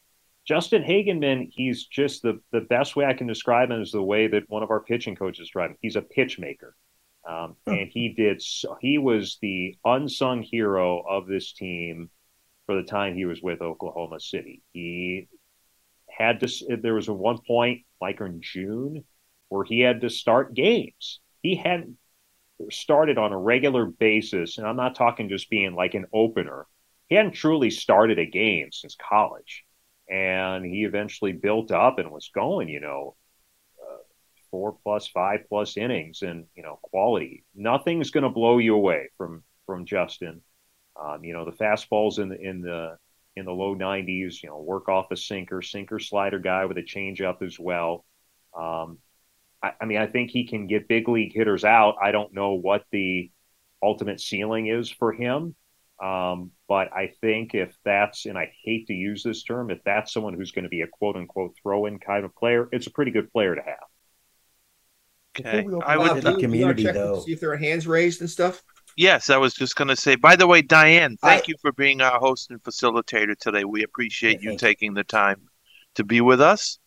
[0.46, 4.28] Justin Hagenman, he's just the the best way I can describe him is the way
[4.28, 5.78] that one of our pitching coaches described him.
[5.80, 6.76] He's a pitch maker.
[7.28, 8.42] Um, and he did.
[8.42, 12.10] So, he was the unsung hero of this team
[12.66, 14.62] for the time he was with Oklahoma City.
[14.72, 15.28] He
[16.10, 16.76] had to.
[16.76, 19.04] There was a one point, like in June,
[19.48, 21.20] where he had to start games.
[21.42, 21.96] He hadn't
[22.70, 26.66] started on a regular basis, and I'm not talking just being like an opener.
[27.08, 29.64] He hadn't truly started a game since college,
[30.08, 32.68] and he eventually built up and was going.
[32.68, 33.16] You know,
[34.54, 37.42] four plus five plus innings and you know quality.
[37.56, 40.42] Nothing's going to blow you away from from Justin.
[40.94, 42.96] Um, you know the fastballs in the in the
[43.34, 44.44] in the low 90s.
[44.44, 48.04] You know work off a sinker, sinker slider guy with a changeup as well.
[48.56, 48.98] Um,
[49.60, 51.96] I, I mean I think he can get big league hitters out.
[52.00, 53.32] I don't know what the
[53.82, 55.56] ultimate ceiling is for him.
[56.00, 60.12] Um, but I think if that's, and I hate to use this term, if that's
[60.12, 62.90] someone who's going to be a quote unquote throw in kind of player, it's a
[62.90, 63.93] pretty good player to have.
[65.40, 65.66] Okay.
[65.84, 67.20] I would the community though.
[67.20, 68.62] See if there are hands raised and stuff.
[68.96, 70.14] Yes, I was just going to say.
[70.14, 73.64] By the way, Diane, thank I, you for being our host and facilitator today.
[73.64, 75.48] We appreciate you taking the time
[75.96, 76.78] to be with us.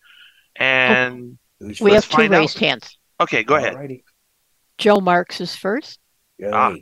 [0.55, 2.61] And oh, we have two raised out.
[2.61, 2.97] hands.
[3.19, 3.85] Okay, go Alrighty.
[3.85, 3.99] ahead.
[4.77, 5.99] Joe Marks is first.
[6.45, 6.75] Ah.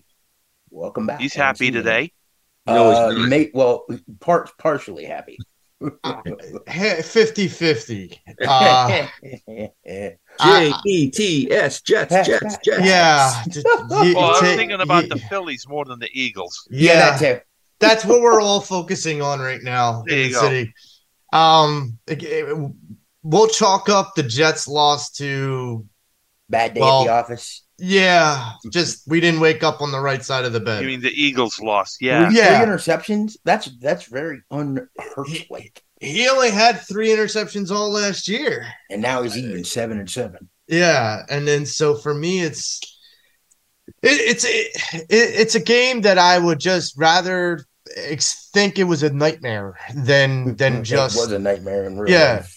[0.70, 1.22] Welcome back.
[1.22, 2.12] He's happy today.
[2.68, 3.86] Uh, may, well,
[4.20, 5.38] part partially happy.
[5.82, 8.22] 50 50.
[8.48, 9.08] Uh,
[10.44, 12.86] J E T S Jets Jets Jets.
[12.86, 13.44] Yeah.
[13.90, 16.68] well, I'm thinking about the Phillies more than the Eagles.
[16.70, 17.40] Yeah, yeah
[17.80, 20.42] that's what we're all focusing on right now there in the go.
[20.42, 20.74] city.
[21.34, 22.72] Um, it, it,
[23.24, 25.86] we'll chalk up the Jets' loss to
[26.50, 27.65] bad day well, at the office.
[27.78, 30.82] Yeah, just we didn't wake up on the right side of the bed.
[30.82, 32.02] You mean the Eagles lost?
[32.02, 32.60] Yeah, yeah.
[32.60, 33.38] Three interceptions.
[33.44, 34.90] That's that's very unheard
[35.50, 35.82] like.
[36.02, 40.50] He only had three interceptions all last year, and now he's even seven and seven.
[40.68, 42.82] Yeah, and then so for me, it's
[44.02, 47.66] it, it's it, it's a game that I would just rather
[48.54, 52.34] think it was a nightmare than than just was a nightmare in real yeah.
[52.38, 52.55] life.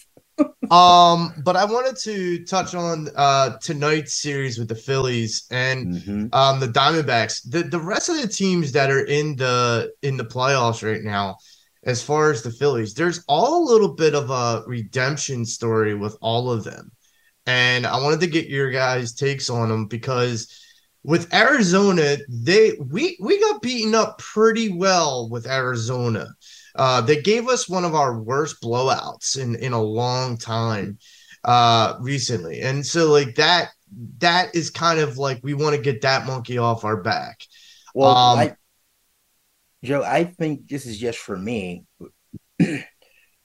[0.71, 6.27] Um, but I wanted to touch on uh tonight's series with the Phillies and mm-hmm.
[6.33, 7.49] um the Diamondbacks.
[7.49, 11.37] The the rest of the teams that are in the in the playoffs right now
[11.83, 12.93] as far as the Phillies.
[12.93, 16.91] There's all a little bit of a redemption story with all of them.
[17.45, 20.53] And I wanted to get your guys' takes on them because
[21.03, 26.27] with Arizona, they we we got beaten up pretty well with Arizona.
[26.75, 30.97] Uh, they gave us one of our worst blowouts in in a long time
[31.45, 32.61] uh recently.
[32.61, 33.69] And so like that
[34.19, 37.41] that is kind of like we want to get that monkey off our back.
[37.93, 38.55] Well, um, I,
[39.83, 41.85] Joe, I think this is just for me.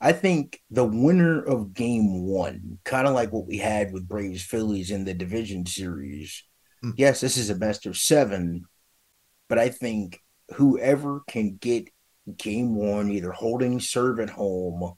[0.00, 4.42] I think the winner of game one, kind of like what we had with Braves
[4.42, 6.44] Phillies in the division series.
[6.84, 6.92] Mm.
[6.96, 8.66] Yes, this is a best of seven,
[9.48, 10.20] but I think
[10.56, 11.88] whoever can get
[12.36, 14.94] game one, either holding serve at home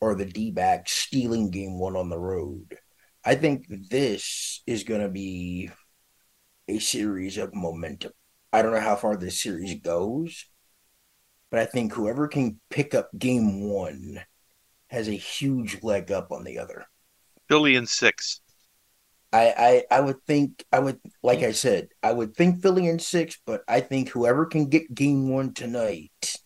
[0.00, 2.78] or the D back stealing game one on the road,
[3.24, 5.70] I think this is going to be
[6.68, 8.12] a series of momentum.
[8.52, 10.46] I don't know how far this series goes,
[11.50, 14.20] but I think whoever can pick up game one
[14.88, 16.86] has a huge leg up on the other.
[17.48, 18.40] Philly in six.
[19.32, 22.98] I, I I would think I would like I said I would think Philly in
[22.98, 26.36] six, but I think whoever can get game one tonight,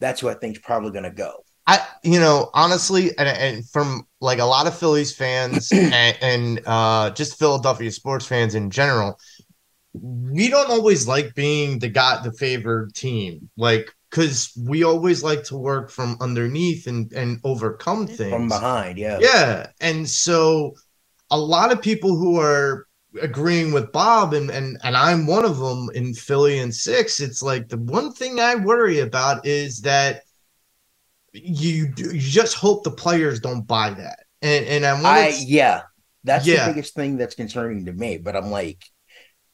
[0.00, 1.44] that's who I think is probably going to go.
[1.66, 6.60] I, you know, honestly, and, and from like a lot of Phillies fans and, and
[6.66, 9.18] uh, just Philadelphia sports fans in general,
[9.92, 15.44] we don't always like being the got the favored team, like because we always like
[15.44, 18.98] to work from underneath and and overcome things from behind.
[18.98, 20.74] Yeah, yeah, and so
[21.30, 22.87] a lot of people who are
[23.20, 27.20] agreeing with Bob and and and I'm one of them in Philly and six.
[27.20, 30.22] It's like the one thing I worry about is that
[31.32, 34.20] you you just hope the players don't buy that.
[34.42, 35.82] And and I'm I yeah,
[36.24, 36.66] that's yeah.
[36.66, 38.18] the biggest thing that's concerning to me.
[38.18, 38.84] But I'm like,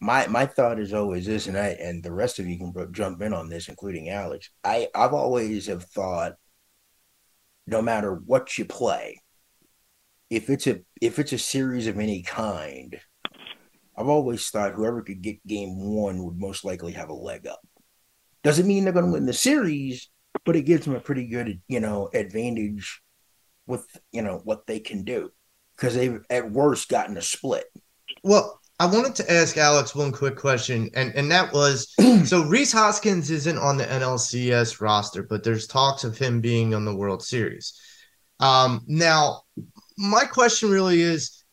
[0.00, 3.22] my my thought is always this, and I and the rest of you can jump
[3.22, 4.50] in on this, including Alex.
[4.62, 6.34] I I've always have thought,
[7.66, 9.22] no matter what you play,
[10.28, 13.00] if it's a if it's a series of any kind,
[13.96, 17.60] I've always thought whoever could get game one would most likely have a leg up.
[18.42, 20.10] Doesn't mean they're going to win the series,
[20.44, 23.00] but it gives them a pretty good, you know, advantage
[23.66, 25.30] with, you know, what they can do
[25.76, 27.64] because they've at worst gotten a split.
[28.22, 32.72] Well, I wanted to ask Alex one quick question, and and that was so Rhys
[32.72, 37.22] Hoskins isn't on the NLCS roster, but there's talks of him being on the World
[37.22, 37.80] Series.
[38.40, 39.42] Um, now,
[39.96, 41.43] my question really is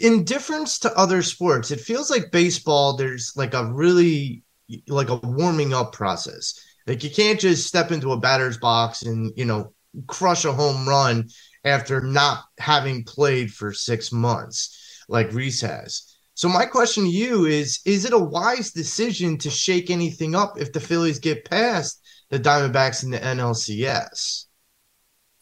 [0.00, 4.42] in difference to other sports, it feels like baseball, there's like a really
[4.88, 6.58] like a warming up process.
[6.86, 9.72] Like you can't just step into a batter's box and, you know,
[10.06, 11.28] crush a home run
[11.64, 16.16] after not having played for six months like Rhys has.
[16.34, 20.58] So my question to you is is it a wise decision to shake anything up
[20.58, 22.00] if the Phillies get past
[22.30, 24.46] the Diamondbacks in the NLCS?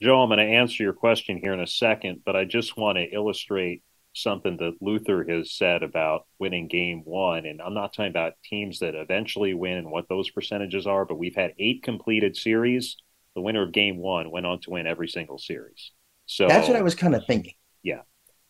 [0.02, 2.96] Joe, I'm going to answer your question here in a second, but I just want
[2.96, 3.82] to illustrate
[4.12, 7.46] something that Luther has said about winning game one.
[7.46, 11.18] And I'm not talking about teams that eventually win and what those percentages are, but
[11.18, 12.96] we've had eight completed series.
[13.34, 15.92] The winner of game one went on to win every single series.
[16.26, 17.54] So that's what I was kind of thinking.
[17.82, 18.02] Yeah.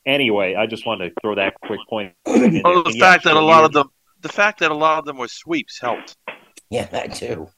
[0.06, 2.14] Anyway, I just wanted to throw that quick point.
[2.26, 3.90] well, the fact that a lot of them,
[4.20, 6.16] the fact that a lot of them were sweeps helped.
[6.70, 7.50] Yeah, that too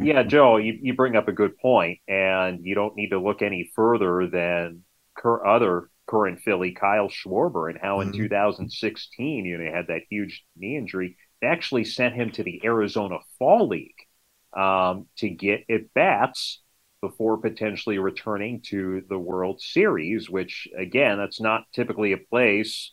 [0.00, 3.42] yeah, Joe, you, you bring up a good point, and you don't need to look
[3.42, 4.84] any further than
[5.16, 8.22] cur- other current Philly, Kyle Schwarber, and how in mm-hmm.
[8.22, 11.16] 2016, you know, had that huge knee injury.
[11.40, 13.94] They actually sent him to the Arizona Fall League
[14.56, 16.62] um, to get at bats
[17.00, 22.92] before potentially returning to the World Series, which, again, that's not typically a place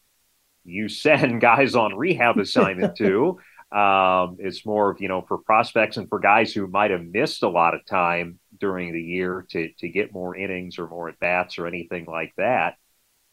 [0.64, 3.40] you send guys on rehab assignment to.
[3.72, 7.44] Um, it's more of, you know, for prospects and for guys who might have missed
[7.44, 11.20] a lot of time during the year to, to get more innings or more at
[11.20, 12.76] bats or anything like that.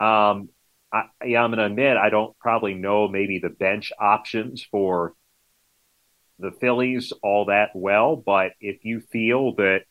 [0.00, 0.48] Um,
[0.92, 5.14] I, yeah, I'm going to admit I don't probably know maybe the bench options for
[6.38, 9.82] the Phillies all that well, but if you feel that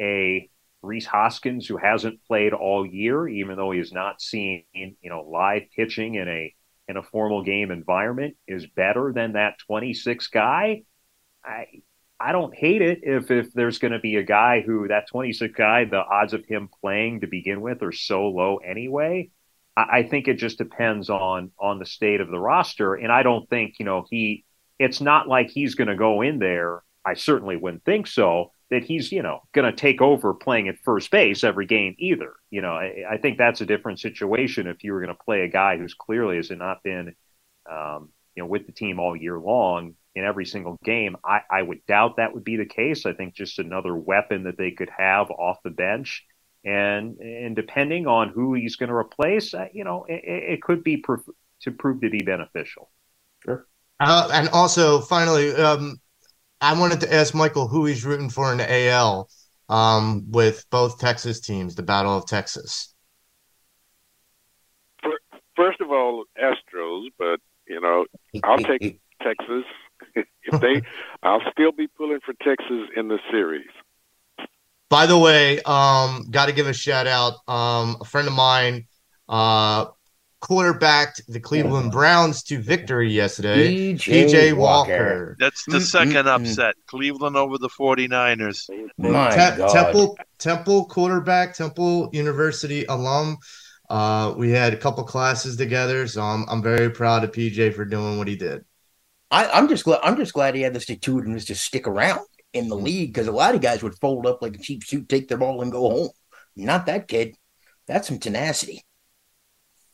[0.00, 0.48] a
[0.82, 5.22] Rhys Hoskins, who hasn't played all year, even though he has not seen you know
[5.22, 6.54] live pitching in a
[6.88, 10.82] in a formal game environment is better than that 26 guy,
[11.44, 11.66] I
[12.22, 15.54] I don't hate it if if there's going to be a guy who that 26
[15.56, 19.30] guy, the odds of him playing to begin with are so low anyway.
[19.76, 23.22] I, I think it just depends on on the state of the roster, and I
[23.22, 24.44] don't think you know he.
[24.78, 26.82] It's not like he's going to go in there.
[27.04, 30.78] I certainly wouldn't think so that he's you know going to take over playing at
[30.84, 32.34] first base every game either.
[32.50, 35.42] You know, I, I think that's a different situation if you were going to play
[35.42, 37.16] a guy who's clearly has not been,
[37.68, 41.16] um, you know, with the team all year long in every single game.
[41.24, 43.06] I, I would doubt that would be the case.
[43.06, 46.24] I think just another weapon that they could have off the bench.
[46.64, 50.84] And and depending on who he's going to replace, uh, you know, it, it could
[50.84, 51.16] be pr-
[51.62, 52.90] to prove to be beneficial.
[53.44, 53.66] Sure.
[53.98, 56.00] Uh, and also, finally, um,
[56.60, 59.28] I wanted to ask Michael who he's rooting for in the AL
[59.68, 62.94] um, with both Texas teams, the Battle of Texas.
[65.56, 68.06] First of all, Astros, but you know,
[68.44, 69.64] I'll take Texas.
[70.14, 70.82] if they,
[71.22, 73.68] I'll still be pulling for Texas in the series.
[74.88, 77.34] By the way, um, got to give a shout out.
[77.48, 78.86] Um, a friend of mine,
[79.28, 79.86] uh,
[80.42, 83.94] quarterbacked the Cleveland Browns to victory yesterday.
[83.94, 84.90] PJ Walker.
[84.92, 85.36] Walker.
[85.38, 86.28] That's the 2nd mm-hmm.
[86.28, 86.74] upset.
[86.88, 88.68] Cleveland over the 49ers.
[88.98, 89.72] My Te- God.
[89.72, 93.38] Temple Temple quarterback, Temple University alum.
[93.88, 97.84] Uh, we had a couple classes together, so I'm I'm very proud of PJ for
[97.84, 98.64] doing what he did.
[99.32, 101.88] I, am just glad I'm just glad he had the stick to it just stick
[101.88, 102.20] around
[102.52, 105.08] in the league because a lot of guys would fold up like a cheap suit,
[105.08, 106.10] take their ball, and go home.
[106.54, 107.34] Not that kid.
[107.86, 108.84] That's some tenacity.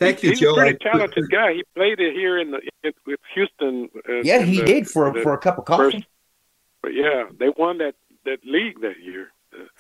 [0.01, 0.53] Thank you, He's Joe.
[0.53, 1.55] a pretty talented guy.
[1.55, 3.89] He played it here in the in, with Houston.
[4.09, 5.93] Uh, yeah, he the, did for the, for a cup of coffee.
[5.93, 6.05] First,
[6.83, 9.29] but yeah, they won that that league that year.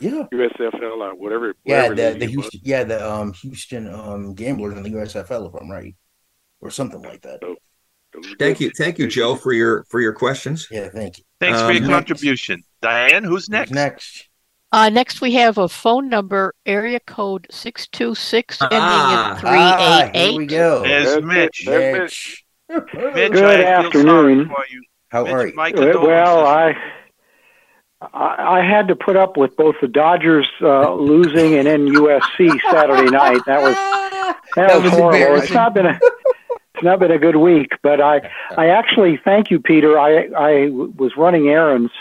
[0.00, 1.54] Yeah, USFL or whatever.
[1.64, 5.60] Yeah, whatever the, the Houston, yeah, the um Houston um Gamblers in the USFL, if
[5.60, 5.94] I'm right,
[6.60, 7.40] or something like that.
[7.42, 7.56] So,
[8.38, 10.68] Thank you, thank you, Joe, for your for your questions.
[10.70, 11.24] Yeah, thank you.
[11.40, 11.92] Thanks um, for your next.
[11.92, 13.24] contribution, Diane.
[13.24, 13.70] Who's next?
[13.70, 14.28] Who's next.
[14.70, 19.48] Uh, next, we have a phone number, area code 626, ending ah, in 388.
[19.48, 20.82] Ah, here we go.
[20.82, 21.66] There's Mitch.
[21.66, 22.44] Mitch.
[22.68, 23.32] Mitch.
[23.32, 24.52] Good afternoon.
[25.08, 25.54] How Mitch, are you?
[25.54, 26.74] Mike well, I,
[28.02, 33.10] I had to put up with both the Dodgers uh, losing and then USC Saturday
[33.10, 33.40] night.
[33.46, 35.42] That was that, that was, was horrible.
[35.42, 35.98] It's not been a
[36.78, 39.98] it's not been a good week, but I I actually thank you, Peter.
[39.98, 41.92] I I was running errands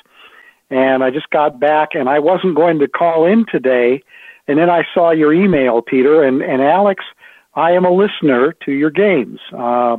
[0.70, 4.02] and I just got back and I wasn't going to call in today.
[4.48, 7.04] And then I saw your email, Peter, and, and Alex,
[7.56, 9.40] I am a listener to your games.
[9.52, 9.98] Uh,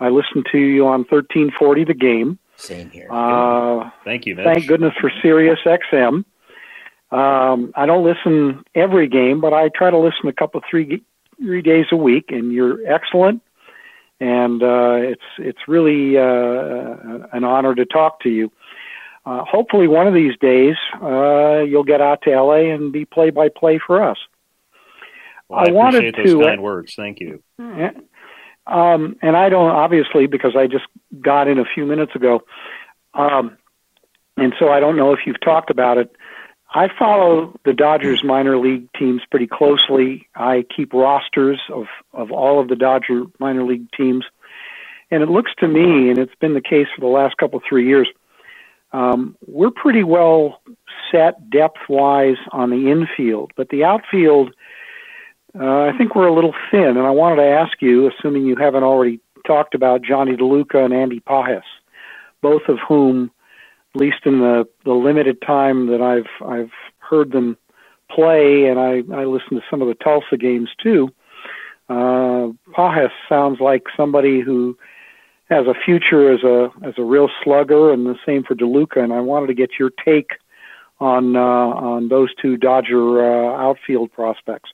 [0.00, 2.38] I listen to you on 1340 The Game.
[2.56, 3.08] Same here.
[3.10, 4.44] Uh, thank you, Mitch.
[4.44, 6.24] Thank goodness for Sirius XM.
[7.10, 11.02] Um, I don't listen every game, but I try to listen a couple, three,
[11.38, 13.42] three days a week, and you're excellent.
[14.20, 18.50] And uh, it's it's really uh, an honor to talk to you
[19.26, 23.30] uh, hopefully one of these days uh, you'll get out to LA and be play
[23.30, 24.18] by play for us.
[25.48, 26.94] Well, I, I wanted those to, kind words.
[26.94, 27.42] Thank you.
[28.66, 30.84] Um, and I don't obviously because I just
[31.20, 32.42] got in a few minutes ago,
[33.14, 33.56] um,
[34.36, 36.14] and so I don't know if you've talked about it.
[36.74, 40.28] I follow the Dodgers minor league teams pretty closely.
[40.34, 44.24] I keep rosters of of all of the Dodger minor league teams,
[45.10, 47.86] and it looks to me, and it's been the case for the last couple three
[47.86, 48.08] years
[48.94, 50.62] um, we're pretty well
[51.10, 54.54] set depth wise on the infield, but the outfield,
[55.58, 56.96] uh, I think we're a little thin.
[56.96, 60.94] And I wanted to ask you, assuming you haven't already talked about Jonny DeLuca and
[60.94, 61.64] Andy Pages,
[62.40, 63.32] both of whom,
[63.94, 67.56] at least in the, the limited time that I've I've heard them
[68.10, 71.10] play, and I, I listen to some of the Tulsa games too.
[71.88, 74.76] Uh, Pages sounds like somebody who
[75.50, 79.02] has a future as a as a real slugger, and the same for DeLuca.
[79.02, 80.30] And I wanted to get your take
[81.00, 84.70] on uh, on those two Dodger uh, outfield prospects.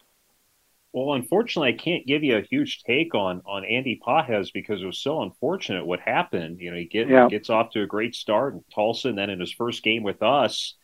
[0.93, 4.87] Well, unfortunately, I can't give you a huge take on on Andy Pages because it
[4.87, 6.59] was so unfortunate what happened.
[6.61, 7.29] You know, he get, yeah.
[7.29, 10.21] gets off to a great start in Tulsa, and then in his first game with
[10.23, 10.75] us,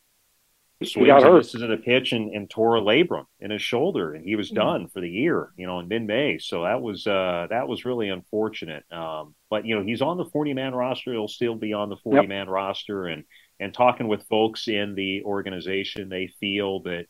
[0.85, 4.25] swings and misses in a pitch and, and tore a labrum in his shoulder, and
[4.25, 4.57] he was mm-hmm.
[4.57, 5.51] done for the year.
[5.57, 6.39] You know, in mid May.
[6.39, 8.85] So that was uh, that was really unfortunate.
[8.93, 11.13] Um, but you know, he's on the forty man roster.
[11.13, 13.25] He'll still be on the forty man roster, and
[13.59, 17.07] and talking with folks in the organization, they feel that.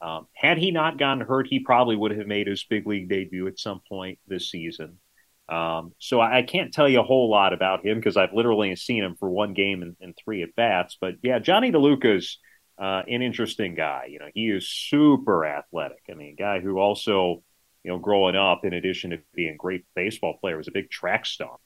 [0.00, 3.46] Um, had he not gotten hurt, he probably would have made his big league debut
[3.46, 4.98] at some point this season.
[5.48, 8.74] Um, so I, I, can't tell you a whole lot about him because I've literally
[8.74, 10.98] seen him for one game and, and three at bats.
[11.00, 12.38] But yeah, Jonny DeLuca's
[12.78, 14.08] uh, an interesting guy.
[14.10, 16.02] You know, he is super athletic.
[16.10, 17.44] I mean, guy who also,
[17.84, 20.90] you know, growing up, in addition to being a great baseball player, was a big
[20.90, 21.56] track star,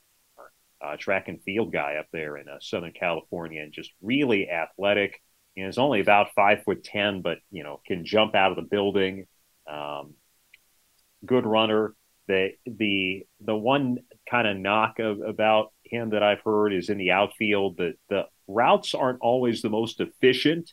[0.85, 5.21] uh, track and field guy up there in uh, Southern California, and just really athletic.
[5.55, 8.57] You know, he's only about five foot ten, but you know, can jump out of
[8.57, 9.27] the building.
[9.71, 10.15] Um,
[11.25, 11.95] good runner.
[12.29, 13.99] The the the one
[14.29, 18.27] kind of knock of, about him that I've heard is in the outfield that the
[18.47, 20.73] routes aren't always the most efficient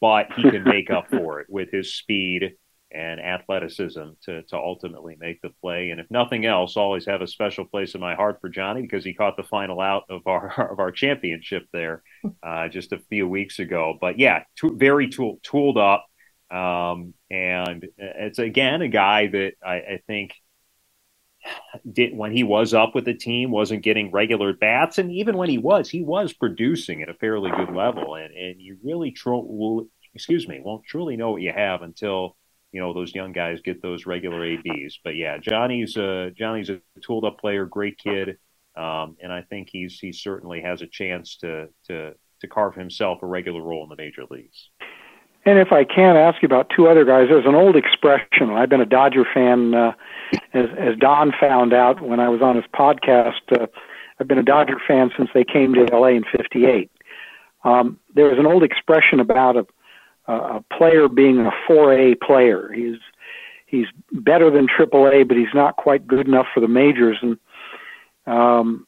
[0.00, 2.52] but he can make up for it with his speed
[2.94, 5.90] and athleticism to, to ultimately make the play.
[5.90, 9.04] And if nothing else, always have a special place in my heart for Jonny because
[9.04, 12.02] he caught the final out of our of our championship there
[12.42, 13.98] uh, just a few weeks ago.
[14.00, 16.06] But yeah, very tool, tooled up,
[16.50, 20.32] um, and it's again a guy that I, I think
[21.90, 25.50] did when he was up with the team wasn't getting regular bats and even when
[25.50, 29.86] he was he was producing at a fairly good level and and you really tro-
[30.14, 32.34] excuse me won't truly know what you have until
[32.74, 36.80] you know those young guys get those regular ABs but yeah Jonny's a Jonny's a
[37.00, 38.36] tooled up player great kid
[38.76, 43.22] um, and I think he's he certainly has a chance to to to carve himself
[43.22, 44.70] a regular role in the major leagues
[45.46, 48.50] and if I can ask you about two other guys, there's an old expression.
[48.50, 49.92] I've been a Dodger fan, uh,
[50.54, 53.42] as, as Don found out when I was on his podcast.
[53.52, 53.66] Uh,
[54.18, 56.90] I've been a Dodger fan since they came to LA in '58.
[57.62, 59.66] Um, there was an old expression about a,
[60.26, 62.72] a player being a 4A player.
[62.72, 62.98] He's
[63.66, 67.18] he's better than AAA, but he's not quite good enough for the majors.
[67.20, 67.38] And
[68.26, 68.86] um,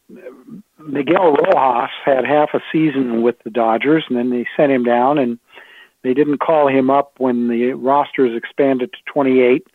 [0.78, 5.18] Miguel Rojas had half a season with the Dodgers, and then they sent him down,
[5.18, 5.38] and
[6.02, 9.66] they didn't call him up when the rosters expanded to 28.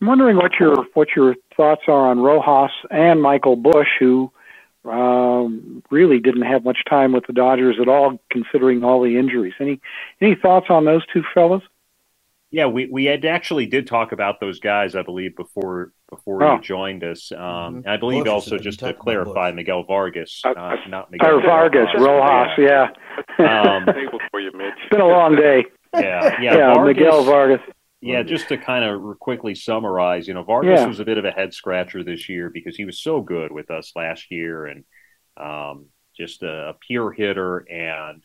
[0.00, 4.32] I'm wondering what your what your thoughts are on Rojas and Michael Busch, who
[4.84, 9.54] um, really didn't have much time with the Dodgers at all, considering all the injuries.
[9.60, 9.80] Any
[10.20, 11.62] any thoughts on those two fellas?
[12.50, 16.56] Yeah, we, we had actually did talk about those guys, I believe, before before oh.
[16.56, 17.32] you joined us.
[17.32, 17.88] Um, mm-hmm.
[17.88, 21.40] I believe Busch also just to clarify, Miguel Vargas, uh, uh, not Miguel.
[21.40, 22.88] Vargas, Rojas, yeah.
[23.38, 25.64] Um, it's been a long day.
[25.94, 27.60] Yeah, yeah, yeah Vargas, Miguel Vargas.
[28.04, 30.86] Yeah, just to kind of quickly summarize, you know, Vargas yeah.
[30.86, 33.70] was a bit of a head scratcher this year because he was so good with
[33.70, 34.84] us last year and
[35.36, 35.86] um,
[36.16, 38.24] just a, a pure hitter, and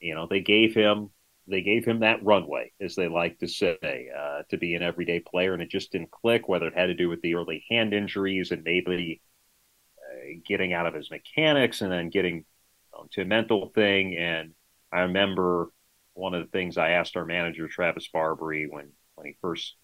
[0.00, 1.10] you know they gave him
[1.48, 5.20] they gave him that runway, as they like to say, uh, to be an everyday
[5.20, 6.48] player, and it just didn't click.
[6.48, 9.20] Whether it had to do with the early hand injuries and maybe
[9.98, 12.44] uh, getting out of his mechanics, and then getting
[12.98, 14.16] um, to a mental thing.
[14.16, 14.52] And
[14.92, 15.70] I remember
[16.16, 19.76] one of the things I asked our manager Travis Barbary when when he first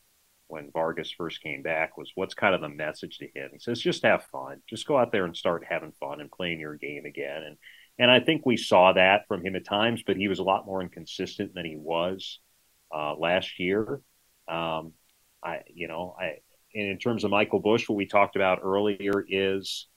[0.49, 3.51] when Vargas first came back was what's kind of the message to him.
[3.53, 6.61] He says just have fun, just go out there and start having fun and playing
[6.61, 7.43] your game again.
[7.43, 7.57] And
[7.99, 10.66] and I think we saw that from him at times, but he was a lot
[10.66, 12.41] more inconsistent than he was
[12.95, 14.01] uh, last year.
[14.49, 14.93] Um,
[15.43, 16.37] I, you know, I,
[16.72, 19.89] in terms of Michael Busch, what we talked about earlier is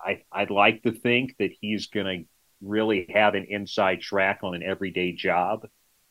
[0.00, 2.28] I, I, would like to think that he's going to
[2.60, 5.66] really have an inside track on an everyday job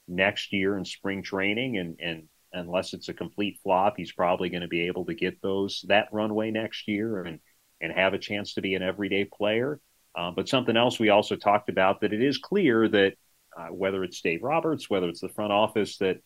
[0.07, 1.77] next year in spring training.
[1.77, 2.23] And, and
[2.53, 6.07] unless it's a complete flop, he's probably going to be able to get those, that
[6.11, 7.39] runway next year and,
[7.81, 9.79] and have a chance to be an everyday player.
[10.15, 13.13] Uh, but something else we also talked about that it is clear that
[13.57, 16.17] uh, whether it's Dave Roberts, whether it's the front office, that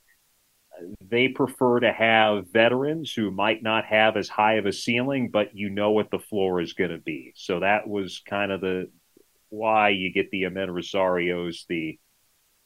[1.02, 5.56] they prefer to have veterans who might not have as high of a ceiling, but
[5.56, 7.34] you know what the floor is going to be.
[7.36, 8.90] So that was kind of the
[9.52, 12.00] why you get the Amed Rosarios, the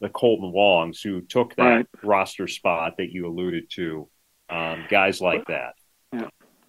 [0.02, 1.86] the Kolten Wongs, who took that right.
[2.04, 4.10] roster spot that you alluded to,
[4.50, 5.74] um, guys like that.
[6.14, 6.28] Yeah.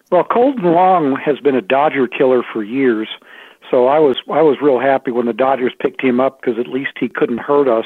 [0.09, 3.09] Well, Kolten Wong has been a Dodger killer for years.
[3.69, 6.67] So I was I was real happy when the Dodgers picked him up because at
[6.67, 7.85] least he couldn't hurt us.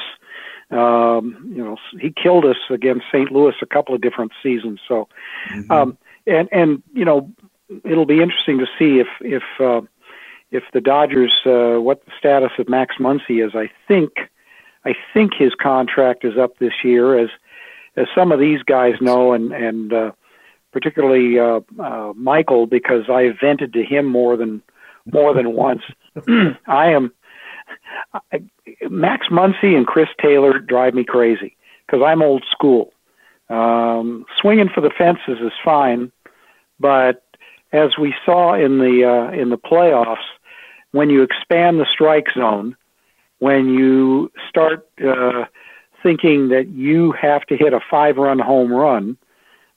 [0.70, 3.30] Um, you know, he killed us against St.
[3.30, 4.80] Louis a couple of different seasons.
[4.88, 5.08] So,
[5.50, 5.70] mm-hmm.
[5.70, 7.32] um, and and you know,
[7.84, 9.82] it'll be interesting to see if if uh,
[10.52, 13.54] if the Dodgers uh, what the status of Max Muncy is.
[13.54, 14.12] I think
[14.84, 17.30] I think his contract is up this year, as
[17.96, 20.12] as some of these guys know, and and uh,
[20.72, 24.62] particularly uh, uh, Michael, because I vented to him more than
[25.12, 25.82] more than once.
[26.66, 27.12] I am
[28.14, 28.42] I,
[28.88, 32.92] Max Muncy and Chris Taylor drive me crazy because I'm old school.
[33.48, 36.10] Um, swinging for the fences is fine,
[36.78, 37.24] but
[37.72, 40.24] as we saw in the uh, in the playoffs,
[40.92, 42.76] when you expand the strike zone,
[43.38, 45.44] when you start uh,
[46.02, 49.16] thinking that you have to hit a five-run home run,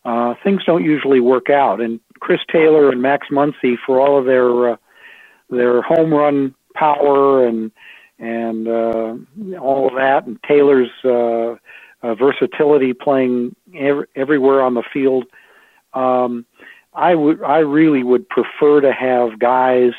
[0.03, 1.81] uh, things don't usually work out.
[1.81, 4.77] And Chris Taylor and Max Muncy, for all of their uh,
[5.49, 7.71] their home run power and
[8.19, 9.15] and uh,
[9.59, 11.55] all of that, and Taylor's uh,
[12.05, 15.25] uh, versatility playing ev- everywhere on the field.
[15.93, 16.45] Um,
[16.93, 19.93] I would I really would prefer to have guys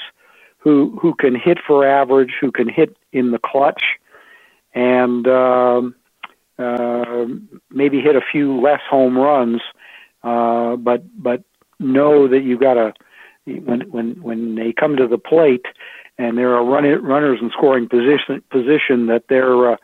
[0.66, 3.84] who who can hit for average, who can hit in the clutch,
[4.74, 5.94] and um,
[6.58, 7.26] uh,
[7.70, 9.60] maybe hit a few less home runs,
[10.24, 11.44] uh, but but
[11.78, 12.92] know that you got to
[13.46, 15.66] when when when they come to the plate
[16.18, 19.76] and there are run, runners in scoring position position that they're uh, uh,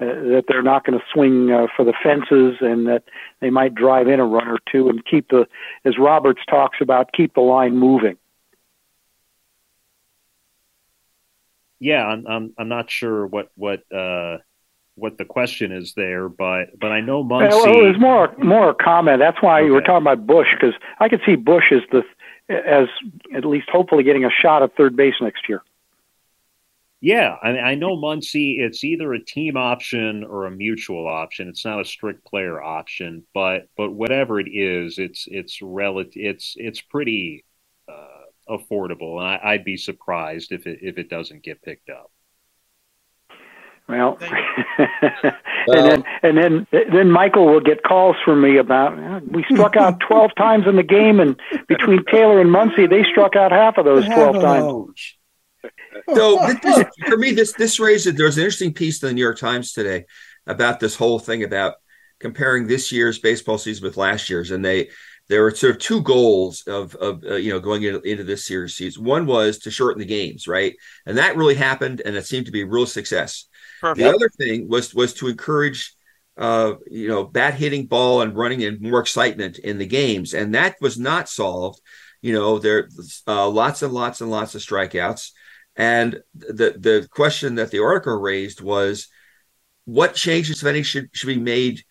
[0.00, 3.04] that they're not going to swing uh, for the fences and that
[3.42, 5.46] they might drive in a run or two and keep the
[5.84, 8.16] as Roberts talks about keep the line moving.
[11.80, 14.38] Yeah, I'm I'm, I'm not sure what what uh,
[14.94, 17.50] what the question is there, but but I know Muncy.
[17.50, 19.18] Well, it was more more a comment.
[19.18, 19.66] That's why okay.
[19.66, 22.02] you were talking about Busch because I could see Busch as the
[22.50, 22.88] as
[23.34, 25.62] at least hopefully getting a shot at third base next year.
[27.02, 28.60] Yeah, I, mean, I know Muncy.
[28.60, 31.48] It's either a team option or a mutual option.
[31.48, 36.12] It's not a strict player option, but but whatever it is, it's it's relative.
[36.16, 37.44] It's it's pretty
[38.50, 42.10] affordable, and I, I'd be surprised if it if it doesn't get picked up.
[43.88, 44.18] Well,
[44.78, 45.34] and
[45.66, 50.30] then and then then Michael will get calls from me about we struck out twelve
[50.36, 54.04] times in the game, and between Taylor and Muncy, they struck out half of those
[54.06, 55.16] twelve times.
[56.14, 59.38] So this, for me, this this raised there's an interesting piece in the New York
[59.38, 60.04] Times today
[60.46, 61.74] about this whole thing about
[62.20, 64.90] comparing this year's baseball season with last year's, and they
[65.30, 68.44] there were sort of two goals of of uh, you know going into, into this
[68.44, 69.04] series season.
[69.04, 70.74] One was to shorten the games, right,
[71.06, 73.46] and that really happened, and it seemed to be a real success.
[73.80, 73.98] Perfect.
[73.98, 75.94] The other thing was was to encourage
[76.40, 80.32] uh, you know, bat hitting ball and running and more excitement in the games.
[80.32, 81.80] And that was not solved.
[82.22, 82.88] You know, there
[83.26, 85.30] uh, lots and lots and lots of strikeouts.
[85.76, 89.08] And the the question that the article raised was,
[89.84, 91.82] what changes, if any, should should be made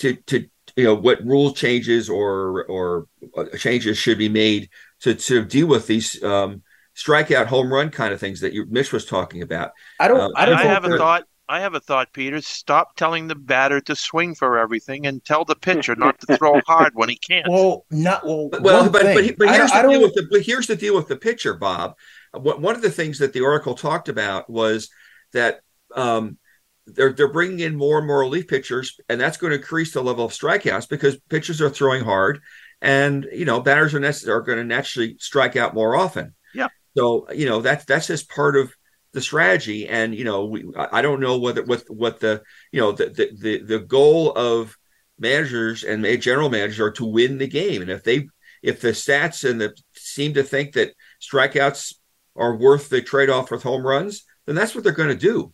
[0.00, 3.06] to to you know what rule changes or or
[3.36, 4.68] uh, changes should be made
[5.00, 6.62] to to deal with these um,
[6.96, 9.72] strikeout home run kind of things that you Mitch was talking about.
[10.00, 10.20] I don't.
[10.20, 10.56] Uh, I don't.
[10.56, 11.24] I have a thought.
[11.46, 12.40] I have a thought, Peter.
[12.40, 16.58] Stop telling the batter to swing for everything and tell the pitcher not to throw
[16.66, 17.46] hard when he can't.
[17.48, 18.48] Well, not well.
[18.48, 20.76] But, well, but, but, but, here's I, the I deal with the but here's the
[20.76, 21.96] deal with the pitcher, Bob.
[22.32, 24.88] One of the things that the Oracle talked about was
[25.32, 25.60] that
[25.94, 26.38] um,
[26.86, 30.02] they're they're bringing in more and more relief pitchers, and that's going to increase the
[30.02, 32.40] level of strikeouts because pitchers are throwing hard,
[32.80, 36.34] and you know batters are, are going to naturally strike out more often.
[36.54, 36.68] Yeah.
[36.96, 38.72] So you know that's that's just part of
[39.14, 39.88] the strategy.
[39.88, 43.30] And you know, we, I don't know whether what what the you know the the
[43.38, 44.76] the, the goal of
[45.18, 47.80] managers and general managers are to win the game.
[47.80, 48.28] And if they
[48.62, 51.94] if the stats and the seem to think that strikeouts
[52.36, 55.52] are worth the trade off with home runs, then that's what they're going to do.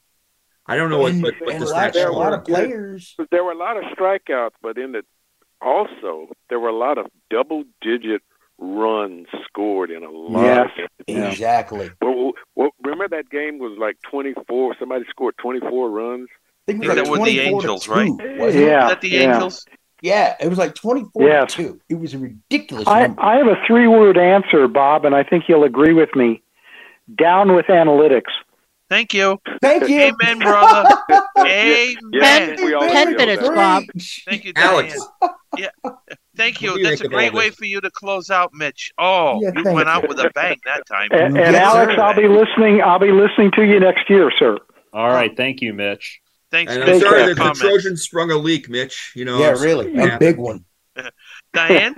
[0.71, 3.17] I don't know what, what, what the stats there were a lot of players.
[3.33, 5.03] There were a lot of strikeouts, but in the
[5.61, 8.23] also there were a lot of double digit
[8.57, 10.71] runs scored in a lot.
[11.09, 11.91] Yeah, exactly.
[12.01, 14.77] Well, well, remember that game was like twenty four.
[14.79, 16.29] Somebody scored twenty four runs.
[16.69, 18.13] I think, I think like that were the Angels, right?
[18.21, 19.35] Yeah, that the yeah.
[19.35, 19.67] Angels.
[20.03, 21.53] Yeah, it was like 24 yes.
[21.53, 21.79] 2.
[21.91, 23.23] It was a ridiculous I, number.
[23.23, 26.43] I have a three word answer, Bob, and I think you'll agree with me.
[27.15, 28.31] Down with analytics.
[28.91, 29.39] Thank you.
[29.63, 30.01] Thank you.
[30.01, 30.91] Amen, brother.
[31.39, 32.57] Amen.
[32.57, 33.85] Ten minutes, Bob.
[34.27, 34.99] Thank you, Alex.
[35.57, 35.69] Yeah.
[36.37, 36.83] Thank you.
[36.83, 38.91] That's a great way for you to close out, Mitch.
[38.99, 41.09] Oh, yeah, you went out with a bang that time.
[41.13, 42.01] And, and yes, Alex, sir.
[42.01, 42.83] I'll be listening.
[42.83, 44.59] I'll be listening to you next year, sir.
[44.93, 45.37] All right.
[45.37, 46.21] Thank you, Mitch.
[46.51, 46.73] Thanks.
[46.73, 49.13] And I'm sorry that the Trojans sprung a leak, Mitch.
[49.15, 49.39] You know.
[49.39, 50.65] Yeah, really, a big one.
[51.53, 51.95] Diane.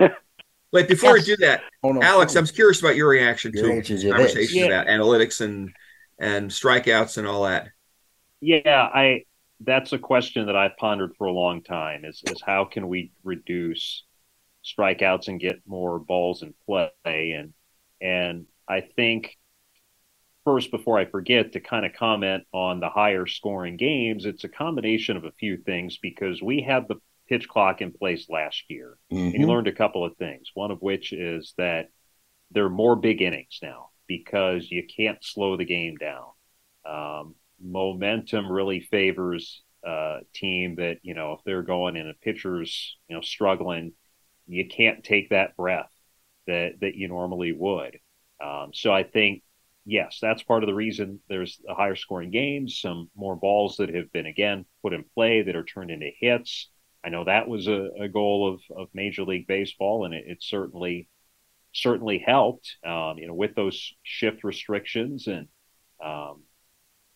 [0.71, 1.27] Wait, before yes.
[1.27, 4.65] we do that, oh, no, Alex, I'm curious about your reaction your to conversation yeah.
[4.65, 5.71] about analytics and
[6.23, 7.67] and strikeouts and all that.
[8.39, 9.23] Yeah, I
[9.59, 13.11] that's a question that I've pondered for a long time is is how can we
[13.23, 14.03] reduce
[14.63, 16.91] strikeouts and get more balls in play
[17.37, 17.53] and
[18.01, 19.37] and I think
[20.45, 24.49] first before I forget to kind of comment on the higher scoring games it's a
[24.49, 26.95] combination of a few things because we had the
[27.29, 29.27] pitch clock in place last year mm-hmm.
[29.27, 31.89] and you learned a couple of things one of which is that
[32.51, 36.25] there are more big innings now because you can't slow the game down
[36.85, 42.97] um, momentum really favors a team that you know if they're going and a pitcher's
[43.07, 43.93] you know struggling,
[44.47, 45.91] you can't take that breath
[46.47, 47.99] that that you normally would.
[48.43, 49.43] Um, so I think
[49.85, 53.93] yes, that's part of the reason there's a higher scoring games, some more balls that
[53.93, 56.69] have been again put in play that are turned into hits.
[57.05, 60.37] I know that was a, a goal of, of Major League Baseball, and it, it
[60.41, 61.09] certainly
[61.73, 62.77] certainly helped.
[62.85, 65.47] Um, you know, with those shift restrictions and
[66.03, 66.43] um,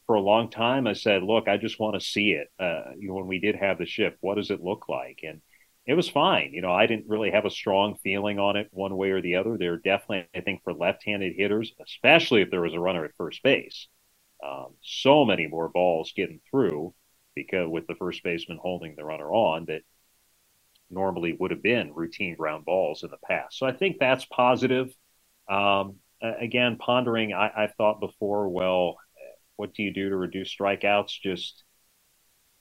[0.06, 2.48] for a long time, I said, look, I just want to see it.
[2.60, 5.20] Uh, you know, when we did have the shift, what does it look like?
[5.24, 5.42] And
[5.86, 6.52] it was fine.
[6.54, 9.36] You know, I didn't really have a strong feeling on it one way or the
[9.36, 9.58] other.
[9.58, 13.44] There definitely, I think, for left-handed hitters, especially if there was a runner at first
[13.44, 13.88] base,
[14.46, 16.94] um, so many more balls getting through
[17.36, 19.82] because with the first baseman holding the runner on that
[20.90, 23.58] normally would have been routine ground balls in the past.
[23.58, 24.94] So I think that's positive.
[25.50, 28.98] Um, again, pondering, I, I've thought before, well,
[29.56, 31.20] what do you do to reduce strikeouts?
[31.22, 31.64] Just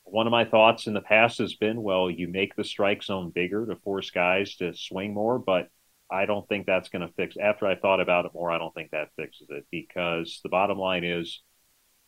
[0.04, 3.30] one of my thoughts in the past has been, well, you make the strike zone
[3.34, 5.68] bigger to force guys to swing more, but
[6.10, 7.36] I don't think that's going to fix.
[7.36, 10.78] After I thought about it more, I don't think that fixes it because the bottom
[10.78, 11.42] line is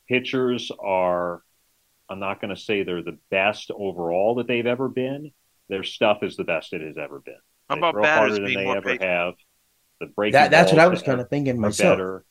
[0.08, 1.42] pitchers are.
[2.10, 5.32] I'm not going to say they're the best overall that they've ever been.
[5.68, 7.34] Their stuff is the best it has ever been.
[7.68, 9.02] How about throw harder than they ever patient.
[9.02, 9.34] have.
[10.00, 11.98] The breaking that, that's what I was kind of thinking myself.
[11.98, 12.24] Better.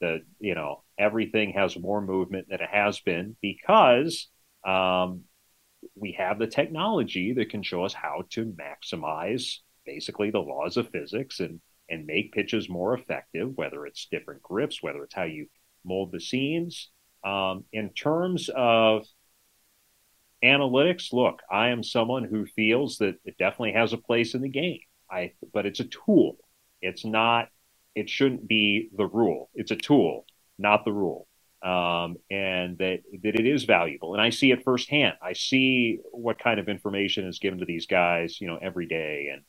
[0.00, 4.28] The you know everything has more movement than it has been because
[4.66, 5.22] um,
[5.94, 10.90] we have the technology that can show us how to maximize basically the laws of
[10.90, 15.46] physics and and make pitches more effective, whether it's different grips, whether it's how you
[15.84, 16.90] mold the seams.
[17.22, 19.06] Um, in terms of
[20.44, 24.48] analytics, look, I am someone who feels that it definitely has a place in the
[24.48, 24.80] game.
[25.10, 26.36] I, but it's a tool.
[26.82, 27.48] It's not.
[27.94, 29.50] It shouldn't be the rule.
[29.54, 30.26] It's a tool
[30.58, 31.26] not the rule.
[31.62, 34.12] um, and that that it is valuable.
[34.12, 35.14] And I see it firsthand.
[35.22, 39.30] I see what kind of information is given to these guys, you know, every day,
[39.32, 39.42] and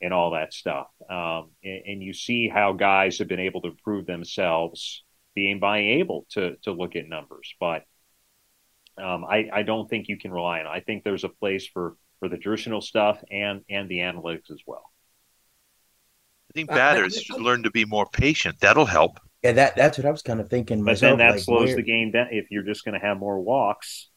[0.00, 0.88] and all that stuff.
[1.08, 5.04] Um, and, and, you see how guys have been able to prove themselves
[5.34, 7.54] being by able to to look at numbers.
[7.60, 7.84] But
[8.98, 10.66] um, I, I don't think you can rely on.
[10.66, 10.70] It.
[10.70, 14.60] I think there's a place for for the traditional stuff and and the analytics as
[14.66, 14.90] well.
[16.50, 18.60] I think batters should learn to be more patient.
[18.60, 19.18] That'll help.
[19.42, 20.78] Yeah, that that's what I was kind of thinking.
[20.78, 22.28] But myself, then that like, slows where- the game down.
[22.30, 24.08] If you're just going to have more walks,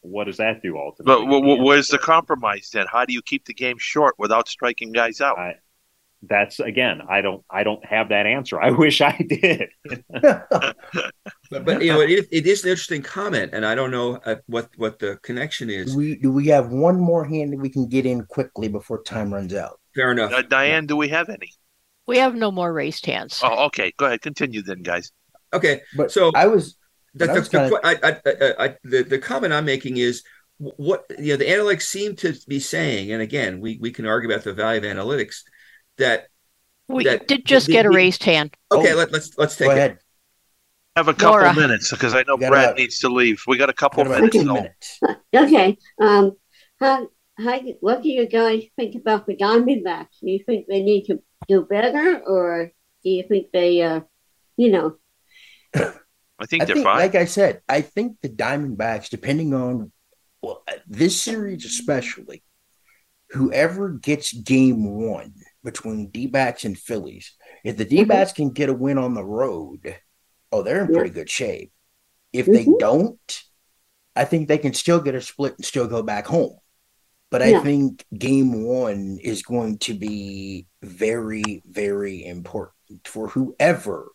[0.00, 1.04] what does that do ultimately?
[1.04, 2.86] But w- w- where's the compromise then?
[2.90, 5.38] How do you keep the game short without striking guys out?
[5.38, 5.56] I,
[6.22, 8.60] that's again, I don't, I don't have that answer.
[8.60, 9.68] I wish I did.
[10.10, 10.76] but,
[11.50, 14.68] but you know, it, it is an interesting comment, and I don't know uh, what
[14.76, 15.92] what the connection is.
[15.92, 19.02] Do we do we have one more hand that we can get in quickly before
[19.02, 19.80] time runs out?
[19.94, 20.32] Fair enough.
[20.32, 21.52] Uh, Diane, do we have any?
[22.06, 23.40] We have no more raised hands.
[23.42, 23.92] Oh, okay.
[23.96, 24.22] Go ahead.
[24.22, 25.10] Continue then, guys.
[25.52, 26.76] Okay, But so I was
[27.14, 30.22] the, but I the, kinda- I, I, the, the comment I'm making is
[30.58, 34.30] what you know the analytics seem to be saying, and again, we we can argue
[34.30, 35.42] about the value of analytics
[35.98, 36.28] that
[36.88, 38.56] We that- did just the- get a raised hand.
[38.72, 38.96] okay, Oh.
[38.96, 39.98] let, let's let's take go it.
[40.96, 41.54] have a couple Nora.
[41.54, 43.42] minutes because I know Brad about- needs to leave.
[43.46, 44.36] We got a couple Got about minutes.
[44.36, 45.00] two minutes.
[45.34, 45.76] Okay.
[46.00, 46.32] Um,
[46.80, 50.20] how, how, what do you guys think about the Diamondbacks?
[50.22, 52.72] Do you think they need to do better, or
[53.04, 54.00] do you think they, uh,
[54.56, 54.96] you know,
[55.74, 56.98] I think I they're think, fine.
[57.00, 59.92] like I said, I think the Diamondbacks, depending on
[60.42, 62.42] well, this series especially,
[63.30, 65.34] whoever gets game one
[65.66, 69.24] between D backs and Phillies, if the D backs can get a win on the
[69.24, 69.96] road,
[70.50, 71.72] oh, they're in pretty good shape.
[72.32, 72.78] If they Mhm.
[72.78, 73.44] don't,
[74.14, 76.56] I think they can still get a split and still go back home.
[77.30, 84.12] But I think game one is going to be very, very important for whoever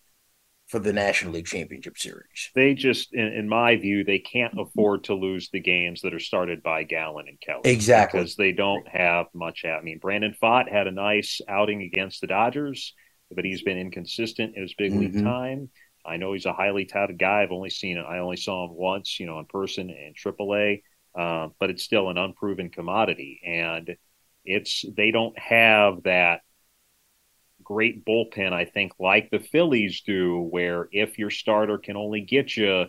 [0.72, 2.49] for the National League Championship Series.
[2.55, 6.19] they just, in, in my view, they can't afford to lose the games that are
[6.19, 7.61] started by Gallen and Kelly.
[7.65, 8.19] Exactly.
[8.22, 9.65] because they don't have much.
[9.65, 12.93] I mean, Brandon Pfaadt had a nice outing against the Dodgers,
[13.36, 15.24] but he's been inconsistent in his big league Mhm.
[15.24, 15.69] time.
[16.05, 17.43] I know he's a highly touted guy.
[17.43, 18.05] I've only seen it.
[18.07, 20.84] I only saw him once, you know, in person in AAA.
[21.13, 23.97] Um, but it's still an unproven commodity, and
[24.45, 26.41] it's they don't have that
[27.64, 28.53] great bullpen.
[28.53, 32.86] I think like the Phillies do, where if your starter can only get you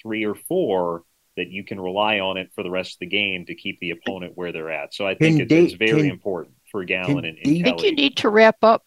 [0.00, 1.02] three or four,
[1.36, 3.90] that you can rely on it for the rest of the game to keep the
[3.90, 4.92] opponent where they're at.
[4.94, 7.62] So I think Can it's, it's very can- important for Gallen can and, and I
[7.62, 8.84] think you need to wrap up.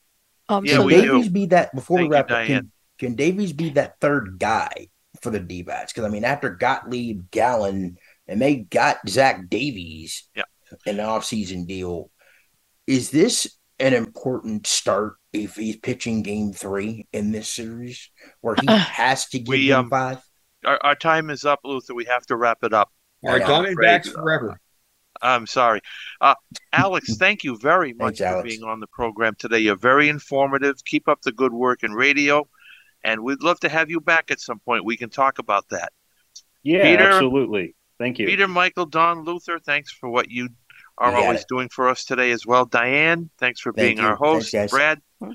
[0.50, 1.12] Um, Yeah, so can do.
[1.14, 2.48] Davies be that before Thank we you, wrap up?
[2.48, 4.88] Can, can Davies be that third guy
[5.22, 5.94] for the D backs?
[5.94, 7.98] Because I mean, after Gottlieb, Gallen,
[8.28, 10.44] and they got Zach Davies Yeah.
[10.86, 12.10] in the offseason deal,
[12.88, 18.10] is this an important start if he's pitching game three in this series
[18.42, 20.20] where he Uh, has to give we, um, five?
[20.66, 21.94] Our, our time is up, Luther.
[21.94, 22.90] We have to wrap it up.
[23.26, 23.48] All right, Yeah.
[23.48, 24.06] Diamondbacks Great.
[24.16, 24.60] forever.
[25.22, 25.82] I'm sorry.
[26.22, 26.36] Uh,
[26.72, 28.50] Alex, thank you very much Thanks, for Alex.
[28.50, 29.60] being on the program today.
[29.60, 30.76] You're very informative.
[30.86, 32.48] Keep up the good work in radio,
[33.04, 34.86] and we'd love to have you back at some point.
[34.86, 35.92] We can talk about that.
[36.64, 37.76] Yeah, Peter- absolutely.
[38.00, 38.28] Thank you.
[38.28, 40.50] Peter, Michael, Don, Luther, thanks for what you
[40.98, 41.48] are always it.
[41.48, 42.66] doing for us today as well.
[42.66, 44.06] Diane, thanks for Thank being you.
[44.06, 44.52] our host.
[44.52, 44.72] Thanks.
[44.72, 45.32] Brad, hmm.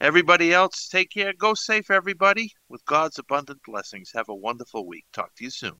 [0.00, 1.32] everybody else, take care.
[1.32, 2.52] Go safe, everybody.
[2.68, 4.10] With God's abundant blessings.
[4.14, 5.04] Have a wonderful week.
[5.12, 5.70] Talk to you soon.